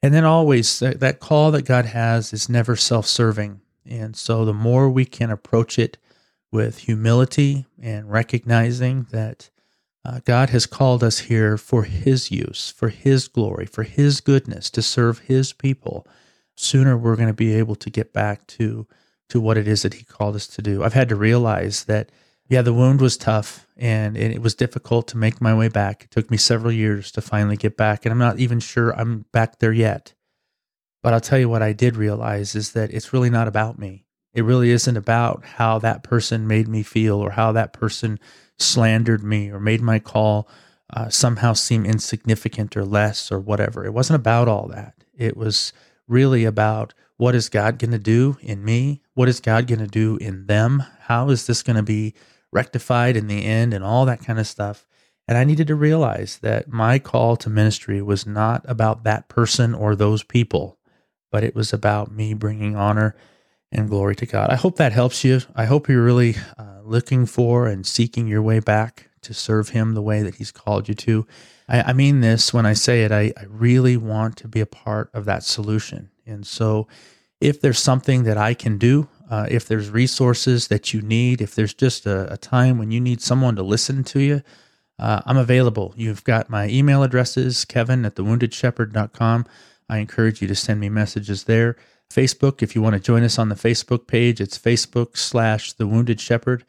And 0.02 0.12
then 0.12 0.24
always 0.24 0.80
that, 0.80 1.00
that 1.00 1.20
call 1.20 1.52
that 1.52 1.64
God 1.64 1.86
has 1.86 2.32
is 2.32 2.48
never 2.48 2.74
self-serving. 2.74 3.60
And 3.86 4.16
so 4.16 4.44
the 4.44 4.52
more 4.52 4.88
we 4.88 5.04
can 5.04 5.30
approach 5.30 5.78
it 5.78 5.98
with 6.50 6.78
humility 6.78 7.66
and 7.80 8.10
recognizing 8.10 9.06
that 9.10 9.50
uh, 10.04 10.20
God 10.24 10.50
has 10.50 10.66
called 10.66 11.04
us 11.04 11.20
here 11.20 11.56
for 11.56 11.84
His 11.84 12.30
use, 12.30 12.70
for 12.70 12.88
His 12.88 13.28
glory, 13.28 13.66
for 13.66 13.84
His 13.84 14.20
goodness, 14.20 14.68
to 14.70 14.82
serve 14.82 15.20
His 15.20 15.52
people. 15.52 16.06
Sooner 16.56 16.96
we're 16.96 17.16
going 17.16 17.28
to 17.28 17.34
be 17.34 17.54
able 17.54 17.76
to 17.76 17.90
get 17.90 18.12
back 18.12 18.46
to 18.48 18.86
to 19.28 19.40
what 19.40 19.56
it 19.56 19.66
is 19.66 19.82
that 19.82 19.94
He 19.94 20.04
called 20.04 20.36
us 20.36 20.46
to 20.48 20.62
do. 20.62 20.82
I've 20.84 20.92
had 20.92 21.08
to 21.08 21.16
realize 21.16 21.84
that, 21.84 22.10
yeah, 22.48 22.60
the 22.60 22.74
wound 22.74 23.00
was 23.00 23.16
tough 23.16 23.66
and, 23.78 24.14
and 24.16 24.32
it 24.32 24.42
was 24.42 24.54
difficult 24.54 25.08
to 25.08 25.16
make 25.16 25.40
my 25.40 25.54
way 25.54 25.68
back. 25.68 26.04
It 26.04 26.10
took 26.10 26.30
me 26.30 26.36
several 26.36 26.72
years 26.72 27.10
to 27.12 27.22
finally 27.22 27.56
get 27.56 27.76
back, 27.76 28.04
and 28.04 28.12
I'm 28.12 28.18
not 28.18 28.38
even 28.38 28.60
sure 28.60 28.94
I'm 28.98 29.24
back 29.32 29.58
there 29.58 29.72
yet. 29.72 30.12
But 31.02 31.12
I'll 31.12 31.20
tell 31.20 31.38
you 31.38 31.48
what 31.48 31.62
I 31.62 31.72
did 31.72 31.96
realize 31.96 32.54
is 32.54 32.72
that 32.72 32.92
it's 32.92 33.12
really 33.12 33.30
not 33.30 33.48
about 33.48 33.78
me. 33.78 34.06
It 34.34 34.44
really 34.44 34.70
isn't 34.70 34.96
about 34.96 35.44
how 35.44 35.78
that 35.80 36.02
person 36.02 36.46
made 36.46 36.68
me 36.68 36.82
feel 36.82 37.16
or 37.16 37.32
how 37.32 37.52
that 37.52 37.72
person 37.72 38.18
slandered 38.58 39.22
me 39.22 39.50
or 39.50 39.60
made 39.60 39.82
my 39.82 39.98
call 39.98 40.48
uh, 40.94 41.08
somehow 41.08 41.52
seem 41.52 41.84
insignificant 41.84 42.76
or 42.76 42.84
less 42.84 43.32
or 43.32 43.40
whatever. 43.40 43.84
It 43.84 43.92
wasn't 43.92 44.20
about 44.20 44.48
all 44.48 44.68
that. 44.68 44.94
It 45.14 45.36
was 45.36 45.72
really 46.06 46.44
about 46.44 46.94
what 47.16 47.34
is 47.34 47.48
God 47.48 47.78
going 47.78 47.92
to 47.92 47.98
do 47.98 48.36
in 48.40 48.64
me? 48.64 49.02
What 49.14 49.28
is 49.28 49.40
God 49.40 49.66
going 49.66 49.78
to 49.78 49.86
do 49.86 50.16
in 50.16 50.46
them? 50.46 50.82
How 51.02 51.28
is 51.30 51.46
this 51.46 51.62
going 51.62 51.76
to 51.76 51.82
be 51.82 52.14
rectified 52.52 53.16
in 53.16 53.26
the 53.26 53.44
end 53.44 53.72
and 53.72 53.84
all 53.84 54.06
that 54.06 54.24
kind 54.24 54.38
of 54.38 54.46
stuff? 54.46 54.86
And 55.28 55.38
I 55.38 55.44
needed 55.44 55.68
to 55.68 55.74
realize 55.74 56.38
that 56.38 56.68
my 56.68 56.98
call 56.98 57.36
to 57.36 57.50
ministry 57.50 58.02
was 58.02 58.26
not 58.26 58.64
about 58.66 59.04
that 59.04 59.28
person 59.28 59.72
or 59.74 59.94
those 59.94 60.24
people, 60.24 60.78
but 61.32 61.42
it 61.42 61.56
was 61.56 61.72
about 61.72 62.12
me 62.12 62.34
bringing 62.34 62.76
honor 62.76 63.16
and 63.72 63.88
glory 63.88 64.14
to 64.14 64.26
God. 64.26 64.50
I 64.50 64.56
hope 64.56 64.76
that 64.76 64.92
helps 64.92 65.24
you. 65.24 65.40
I 65.56 65.64
hope 65.64 65.88
you're 65.88 66.04
really 66.04 66.36
uh, 66.58 66.80
looking 66.84 67.26
for 67.26 67.66
and 67.66 67.84
seeking 67.84 68.28
your 68.28 68.42
way 68.42 68.60
back 68.60 69.08
to 69.22 69.34
serve 69.34 69.70
Him 69.70 69.94
the 69.94 70.02
way 70.02 70.22
that 70.22 70.36
He's 70.36 70.52
called 70.52 70.88
you 70.88 70.94
to. 70.94 71.26
I, 71.68 71.82
I 71.82 71.92
mean 71.94 72.20
this 72.20 72.52
when 72.52 72.66
I 72.66 72.74
say 72.74 73.02
it, 73.02 73.10
I, 73.10 73.32
I 73.36 73.46
really 73.48 73.96
want 73.96 74.36
to 74.36 74.48
be 74.48 74.60
a 74.60 74.66
part 74.66 75.10
of 75.14 75.24
that 75.24 75.42
solution. 75.42 76.10
And 76.26 76.46
so, 76.46 76.86
if 77.40 77.60
there's 77.60 77.80
something 77.80 78.22
that 78.22 78.38
I 78.38 78.54
can 78.54 78.78
do, 78.78 79.08
uh, 79.28 79.48
if 79.50 79.66
there's 79.66 79.90
resources 79.90 80.68
that 80.68 80.94
you 80.94 81.02
need, 81.02 81.40
if 81.40 81.56
there's 81.56 81.74
just 81.74 82.06
a, 82.06 82.32
a 82.32 82.36
time 82.36 82.78
when 82.78 82.92
you 82.92 83.00
need 83.00 83.20
someone 83.20 83.56
to 83.56 83.64
listen 83.64 84.04
to 84.04 84.20
you, 84.20 84.42
uh, 84.98 85.22
I'm 85.26 85.38
available. 85.38 85.92
You've 85.96 86.22
got 86.22 86.48
my 86.48 86.68
email 86.68 87.02
addresses, 87.02 87.64
kevin 87.64 88.04
at 88.04 88.14
thewoundedshepherd.com. 88.14 89.46
I 89.92 89.98
encourage 89.98 90.40
you 90.40 90.48
to 90.48 90.54
send 90.54 90.80
me 90.80 90.88
messages 90.88 91.44
there. 91.44 91.76
Facebook. 92.10 92.62
If 92.62 92.74
you 92.74 92.80
want 92.80 92.94
to 92.94 93.00
join 93.00 93.24
us 93.24 93.38
on 93.38 93.50
the 93.50 93.54
Facebook 93.54 94.06
page, 94.06 94.40
it's 94.40 94.58
Facebook 94.58 95.18
slash 95.18 95.74
The 95.74 95.86
Wounded 95.86 96.18
Shepherd. 96.18 96.64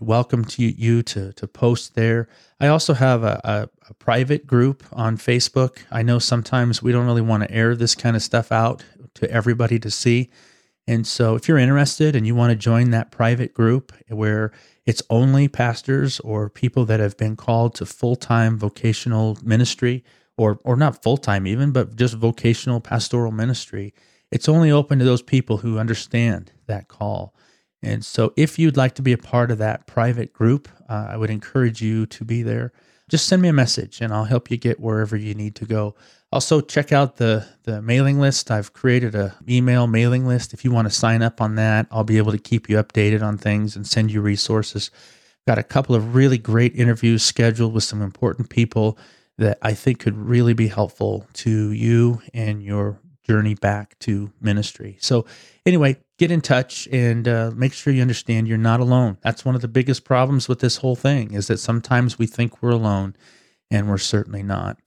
Welcome 0.00 0.44
to 0.44 0.62
you 0.62 1.02
to, 1.02 1.32
to 1.32 1.48
post 1.48 1.96
there. 1.96 2.28
I 2.60 2.68
also 2.68 2.94
have 2.94 3.24
a, 3.24 3.40
a, 3.42 3.68
a 3.90 3.94
private 3.94 4.46
group 4.46 4.84
on 4.92 5.16
Facebook. 5.16 5.78
I 5.90 6.04
know 6.04 6.20
sometimes 6.20 6.80
we 6.80 6.92
don't 6.92 7.06
really 7.06 7.20
want 7.20 7.42
to 7.42 7.50
air 7.50 7.74
this 7.74 7.96
kind 7.96 8.14
of 8.14 8.22
stuff 8.22 8.52
out 8.52 8.84
to 9.14 9.28
everybody 9.28 9.80
to 9.80 9.90
see. 9.90 10.30
And 10.86 11.04
so 11.04 11.34
if 11.34 11.48
you're 11.48 11.58
interested 11.58 12.14
and 12.14 12.28
you 12.28 12.36
want 12.36 12.52
to 12.52 12.56
join 12.56 12.90
that 12.90 13.10
private 13.10 13.54
group 13.54 13.92
where 14.06 14.52
it's 14.86 15.02
only 15.10 15.48
pastors 15.48 16.20
or 16.20 16.48
people 16.48 16.84
that 16.84 17.00
have 17.00 17.16
been 17.16 17.34
called 17.34 17.74
to 17.74 17.86
full-time 17.86 18.56
vocational 18.56 19.36
ministry 19.42 20.04
or 20.38 20.60
or 20.64 20.76
not 20.76 21.02
full-time 21.02 21.46
even, 21.46 21.72
but 21.72 21.96
just 21.96 22.14
vocational 22.14 22.80
pastoral 22.80 23.32
ministry, 23.32 23.92
it's 24.30 24.48
only 24.48 24.70
open 24.70 24.98
to 24.98 25.04
those 25.04 25.22
people 25.22 25.58
who 25.58 25.78
understand 25.78 26.52
that 26.66 26.88
call. 26.88 27.34
And 27.82 28.04
so, 28.04 28.32
if 28.36 28.58
you'd 28.58 28.76
like 28.76 28.94
to 28.94 29.02
be 29.02 29.12
a 29.12 29.18
part 29.18 29.50
of 29.50 29.58
that 29.58 29.86
private 29.86 30.32
group, 30.32 30.68
uh, 30.88 31.08
I 31.10 31.16
would 31.16 31.30
encourage 31.30 31.82
you 31.82 32.06
to 32.06 32.24
be 32.24 32.42
there. 32.42 32.72
Just 33.08 33.26
send 33.26 33.40
me 33.40 33.48
a 33.48 33.52
message 33.52 34.00
and 34.00 34.12
I'll 34.12 34.24
help 34.24 34.50
you 34.50 34.56
get 34.56 34.80
wherever 34.80 35.16
you 35.16 35.34
need 35.34 35.54
to 35.56 35.64
go. 35.64 35.94
Also, 36.30 36.60
check 36.60 36.92
out 36.92 37.16
the, 37.16 37.46
the 37.62 37.80
mailing 37.80 38.20
list. 38.20 38.50
I've 38.50 38.74
created 38.74 39.14
a 39.14 39.34
email 39.48 39.86
mailing 39.86 40.26
list. 40.26 40.52
If 40.52 40.62
you 40.62 40.70
want 40.70 40.88
to 40.88 40.94
sign 40.94 41.22
up 41.22 41.40
on 41.40 41.54
that, 41.54 41.86
I'll 41.90 42.04
be 42.04 42.18
able 42.18 42.32
to 42.32 42.38
keep 42.38 42.68
you 42.68 42.76
updated 42.76 43.22
on 43.22 43.38
things 43.38 43.76
and 43.76 43.86
send 43.86 44.10
you 44.10 44.20
resources. 44.20 44.90
Got 45.46 45.58
a 45.58 45.62
couple 45.62 45.94
of 45.94 46.14
really 46.14 46.36
great 46.36 46.74
interviews 46.74 47.22
scheduled 47.22 47.72
with 47.72 47.84
some 47.84 48.02
important 48.02 48.50
people 48.50 48.98
that 49.38 49.58
I 49.62 49.72
think 49.72 50.00
could 50.00 50.16
really 50.16 50.52
be 50.52 50.68
helpful 50.68 51.26
to 51.34 51.72
you 51.72 52.20
and 52.34 52.62
your 52.62 53.00
journey 53.22 53.54
back 53.54 53.98
to 54.00 54.32
ministry. 54.40 54.96
So, 55.00 55.26
anyway, 55.64 55.98
get 56.18 56.30
in 56.30 56.40
touch 56.40 56.88
and 56.90 57.28
uh, 57.28 57.52
make 57.54 57.72
sure 57.72 57.92
you 57.92 58.02
understand 58.02 58.48
you're 58.48 58.58
not 58.58 58.80
alone. 58.80 59.18
That's 59.22 59.44
one 59.44 59.54
of 59.54 59.60
the 59.60 59.68
biggest 59.68 60.04
problems 60.04 60.48
with 60.48 60.60
this 60.60 60.78
whole 60.78 60.96
thing 60.96 61.32
is 61.32 61.46
that 61.46 61.58
sometimes 61.58 62.18
we 62.18 62.26
think 62.26 62.62
we're 62.62 62.70
alone 62.70 63.14
and 63.70 63.88
we're 63.88 63.98
certainly 63.98 64.42
not. 64.42 64.78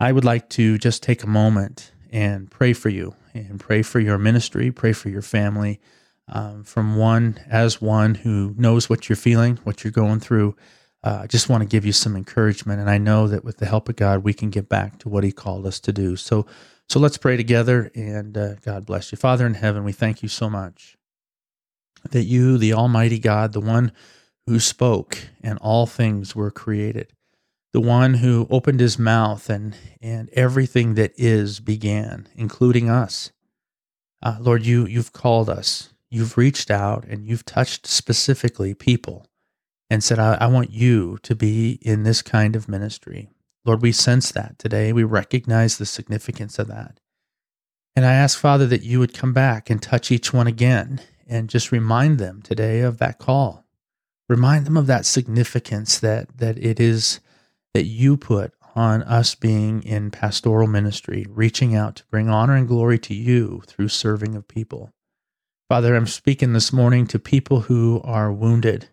I 0.00 0.12
would 0.12 0.24
like 0.24 0.50
to 0.50 0.76
just 0.76 1.02
take 1.02 1.22
a 1.22 1.28
moment 1.28 1.92
and 2.10 2.50
pray 2.50 2.72
for 2.72 2.88
you 2.88 3.14
and 3.32 3.58
pray 3.58 3.82
for 3.82 4.00
your 4.00 4.18
ministry, 4.18 4.70
pray 4.70 4.92
for 4.92 5.08
your 5.08 5.22
family. 5.22 5.80
Um, 6.26 6.64
from 6.64 6.96
one 6.96 7.38
as 7.50 7.82
one 7.82 8.14
who 8.14 8.54
knows 8.56 8.88
what 8.88 9.10
you're 9.10 9.16
feeling, 9.16 9.58
what 9.64 9.84
you're 9.84 9.92
going 9.92 10.20
through. 10.20 10.56
Uh, 11.04 11.20
I 11.24 11.26
just 11.26 11.50
want 11.50 11.60
to 11.62 11.68
give 11.68 11.84
you 11.84 11.92
some 11.92 12.16
encouragement. 12.16 12.80
And 12.80 12.88
I 12.88 12.96
know 12.96 13.28
that 13.28 13.44
with 13.44 13.58
the 13.58 13.66
help 13.66 13.90
of 13.90 13.96
God, 13.96 14.24
we 14.24 14.32
can 14.32 14.48
get 14.48 14.70
back 14.70 14.98
to 15.00 15.10
what 15.10 15.22
He 15.22 15.32
called 15.32 15.66
us 15.66 15.78
to 15.80 15.92
do. 15.92 16.16
So, 16.16 16.46
so 16.88 16.98
let's 16.98 17.18
pray 17.18 17.36
together 17.36 17.90
and 17.94 18.36
uh, 18.36 18.54
God 18.54 18.86
bless 18.86 19.12
you. 19.12 19.16
Father 19.16 19.46
in 19.46 19.54
heaven, 19.54 19.84
we 19.84 19.92
thank 19.92 20.22
you 20.22 20.28
so 20.30 20.48
much 20.48 20.96
that 22.10 22.24
you, 22.24 22.56
the 22.56 22.72
Almighty 22.72 23.18
God, 23.18 23.52
the 23.52 23.60
one 23.60 23.92
who 24.46 24.58
spoke 24.58 25.18
and 25.42 25.58
all 25.58 25.86
things 25.86 26.34
were 26.34 26.50
created, 26.50 27.12
the 27.74 27.80
one 27.80 28.14
who 28.14 28.46
opened 28.50 28.80
his 28.80 28.98
mouth 28.98 29.50
and, 29.50 29.76
and 30.00 30.30
everything 30.32 30.94
that 30.94 31.12
is 31.16 31.60
began, 31.60 32.28
including 32.34 32.88
us. 32.88 33.30
Uh, 34.22 34.36
Lord, 34.40 34.64
you, 34.64 34.86
you've 34.86 35.12
called 35.12 35.50
us, 35.50 35.92
you've 36.10 36.38
reached 36.38 36.70
out, 36.70 37.04
and 37.04 37.26
you've 37.26 37.44
touched 37.44 37.86
specifically 37.86 38.72
people 38.72 39.26
and 39.90 40.02
said, 40.02 40.18
I, 40.18 40.34
I 40.40 40.46
want 40.46 40.70
you 40.70 41.18
to 41.22 41.34
be 41.34 41.78
in 41.82 42.02
this 42.02 42.22
kind 42.22 42.56
of 42.56 42.68
ministry. 42.68 43.28
Lord, 43.64 43.82
we 43.82 43.92
sense 43.92 44.32
that 44.32 44.58
today. 44.58 44.92
We 44.92 45.04
recognize 45.04 45.78
the 45.78 45.86
significance 45.86 46.58
of 46.58 46.68
that. 46.68 47.00
And 47.96 48.04
I 48.04 48.14
ask, 48.14 48.38
Father, 48.38 48.66
that 48.66 48.82
you 48.82 48.98
would 48.98 49.14
come 49.14 49.32
back 49.32 49.70
and 49.70 49.80
touch 49.80 50.10
each 50.10 50.32
one 50.32 50.46
again 50.46 51.00
and 51.26 51.48
just 51.48 51.72
remind 51.72 52.18
them 52.18 52.42
today 52.42 52.80
of 52.80 52.98
that 52.98 53.18
call. 53.18 53.64
Remind 54.28 54.66
them 54.66 54.76
of 54.76 54.86
that 54.86 55.06
significance 55.06 55.98
that, 55.98 56.38
that 56.38 56.58
it 56.58 56.80
is 56.80 57.20
that 57.72 57.84
you 57.84 58.16
put 58.16 58.52
on 58.74 59.02
us 59.04 59.34
being 59.34 59.82
in 59.82 60.10
pastoral 60.10 60.66
ministry, 60.66 61.26
reaching 61.28 61.74
out 61.74 61.96
to 61.96 62.06
bring 62.06 62.28
honor 62.28 62.56
and 62.56 62.66
glory 62.66 62.98
to 62.98 63.14
you 63.14 63.62
through 63.66 63.88
serving 63.88 64.34
of 64.34 64.48
people. 64.48 64.90
Father, 65.68 65.94
I'm 65.94 66.06
speaking 66.06 66.52
this 66.52 66.72
morning 66.72 67.06
to 67.08 67.18
people 67.18 67.62
who 67.62 68.00
are 68.04 68.32
wounded. 68.32 68.88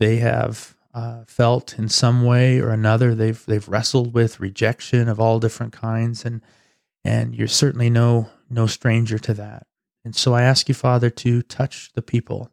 They 0.00 0.16
have 0.16 0.74
uh, 0.94 1.24
felt 1.26 1.78
in 1.78 1.88
some 1.88 2.24
way 2.24 2.58
or 2.58 2.70
another. 2.70 3.14
They've 3.14 3.44
they've 3.46 3.68
wrestled 3.68 4.14
with 4.14 4.40
rejection 4.40 5.08
of 5.08 5.20
all 5.20 5.38
different 5.38 5.74
kinds, 5.74 6.24
and 6.24 6.40
and 7.04 7.34
you're 7.34 7.48
certainly 7.48 7.90
no 7.90 8.30
no 8.48 8.66
stranger 8.66 9.18
to 9.18 9.34
that. 9.34 9.66
And 10.04 10.16
so 10.16 10.34
I 10.34 10.42
ask 10.42 10.68
you, 10.68 10.74
Father, 10.74 11.10
to 11.10 11.42
touch 11.42 11.92
the 11.92 12.02
people, 12.02 12.50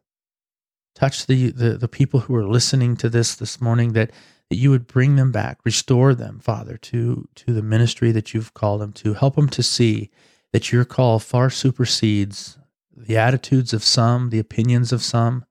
touch 0.94 1.26
the 1.26 1.50
the, 1.50 1.78
the 1.78 1.88
people 1.88 2.20
who 2.20 2.34
are 2.36 2.46
listening 2.46 2.96
to 2.98 3.08
this 3.08 3.34
this 3.34 3.62
morning. 3.62 3.94
That 3.94 4.12
that 4.50 4.56
you 4.56 4.70
would 4.70 4.86
bring 4.86 5.16
them 5.16 5.32
back, 5.32 5.58
restore 5.64 6.14
them, 6.14 6.38
Father, 6.40 6.76
to 6.76 7.28
to 7.34 7.54
the 7.54 7.62
ministry 7.62 8.12
that 8.12 8.34
you've 8.34 8.52
called 8.52 8.82
them 8.82 8.92
to. 8.92 9.14
Help 9.14 9.36
them 9.36 9.48
to 9.48 9.62
see 9.62 10.10
that 10.52 10.70
your 10.70 10.84
call 10.84 11.18
far 11.18 11.48
supersedes 11.48 12.58
the 12.94 13.16
attitudes 13.16 13.72
of 13.72 13.82
some, 13.82 14.28
the 14.28 14.38
opinions 14.38 14.92
of 14.92 15.02
some, 15.02 15.44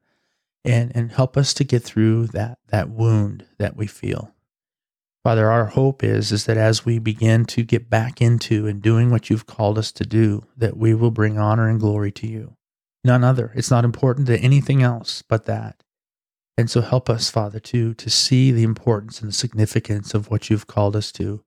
and, 0.68 0.96
and 0.96 1.12
help 1.12 1.38
us 1.38 1.54
to 1.56 1.64
get 1.64 1.84
through 1.84 2.28
that, 2.28 2.60
that 2.68 2.90
wound 2.90 3.46
that 3.58 3.76
we 3.76 3.88
feel. 3.88 4.34
Father, 5.24 5.50
our 5.50 5.66
hope 5.66 6.04
is, 6.04 6.32
is 6.32 6.46
that 6.46 6.58
as 6.58 6.86
we 6.86 7.00
begin 7.00 7.46
to 7.46 7.64
get 7.64 7.90
back 7.90 8.22
into 8.22 8.66
and 8.68 8.82
doing 8.82 9.12
what 9.12 9.30
you've 9.30 9.46
called 9.46 9.78
us 9.78 9.92
to 9.94 10.06
do, 10.06 10.46
that 10.56 10.78
we 10.78 10.94
will 10.94 11.12
bring 11.12 11.38
honor 11.38 11.68
and 11.68 11.80
glory 11.80 12.12
to 12.14 12.28
you. 12.28 12.56
None 13.04 13.24
other. 13.24 13.52
It's 13.56 13.72
not 13.72 13.86
important 13.86 14.28
to 14.28 14.40
anything 14.40 14.84
else 14.84 15.22
but 15.22 15.46
that. 15.46 15.84
And 16.58 16.70
so 16.70 16.82
help 16.82 17.10
us, 17.10 17.30
Father, 17.30 17.60
to 17.60 17.94
to 17.94 18.10
see 18.10 18.52
the 18.52 18.64
importance 18.64 19.22
and 19.22 19.30
the 19.30 19.34
significance 19.34 20.14
of 20.14 20.32
what 20.32 20.50
you've 20.50 20.66
called 20.66 20.96
us 20.96 21.12
to. 21.14 21.44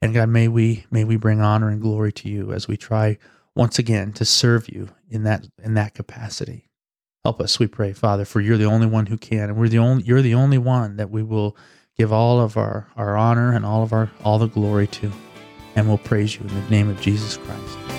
And 0.00 0.14
God, 0.14 0.28
may 0.28 0.48
we 0.48 0.86
may 0.90 1.04
we 1.04 1.16
bring 1.16 1.40
honor 1.40 1.68
and 1.68 1.82
glory 1.82 2.12
to 2.12 2.28
you 2.28 2.52
as 2.52 2.66
we 2.66 2.76
try 2.76 3.18
once 3.54 3.78
again 3.78 4.12
to 4.14 4.24
serve 4.24 4.68
you 4.68 4.88
in 5.10 5.24
that 5.24 5.46
in 5.62 5.74
that 5.74 5.94
capacity. 5.94 6.67
Help 7.24 7.40
us, 7.40 7.58
we 7.58 7.66
pray, 7.66 7.92
Father, 7.92 8.24
for 8.24 8.40
you're 8.40 8.56
the 8.56 8.64
only 8.64 8.86
one 8.86 9.06
who 9.06 9.18
can, 9.18 9.50
and 9.50 9.56
we're 9.56 9.68
the 9.68 9.78
only 9.78 10.04
you're 10.04 10.22
the 10.22 10.34
only 10.34 10.58
one 10.58 10.96
that 10.96 11.10
we 11.10 11.22
will 11.22 11.56
give 11.96 12.12
all 12.12 12.40
of 12.40 12.56
our, 12.56 12.88
our 12.96 13.16
honor 13.16 13.52
and 13.52 13.66
all 13.66 13.82
of 13.82 13.92
our 13.92 14.10
all 14.24 14.38
the 14.38 14.46
glory 14.46 14.86
to. 14.86 15.12
And 15.74 15.88
we'll 15.88 15.98
praise 15.98 16.36
you 16.36 16.42
in 16.42 16.48
the 16.48 16.70
name 16.70 16.88
of 16.88 17.00
Jesus 17.00 17.36
Christ. 17.36 17.97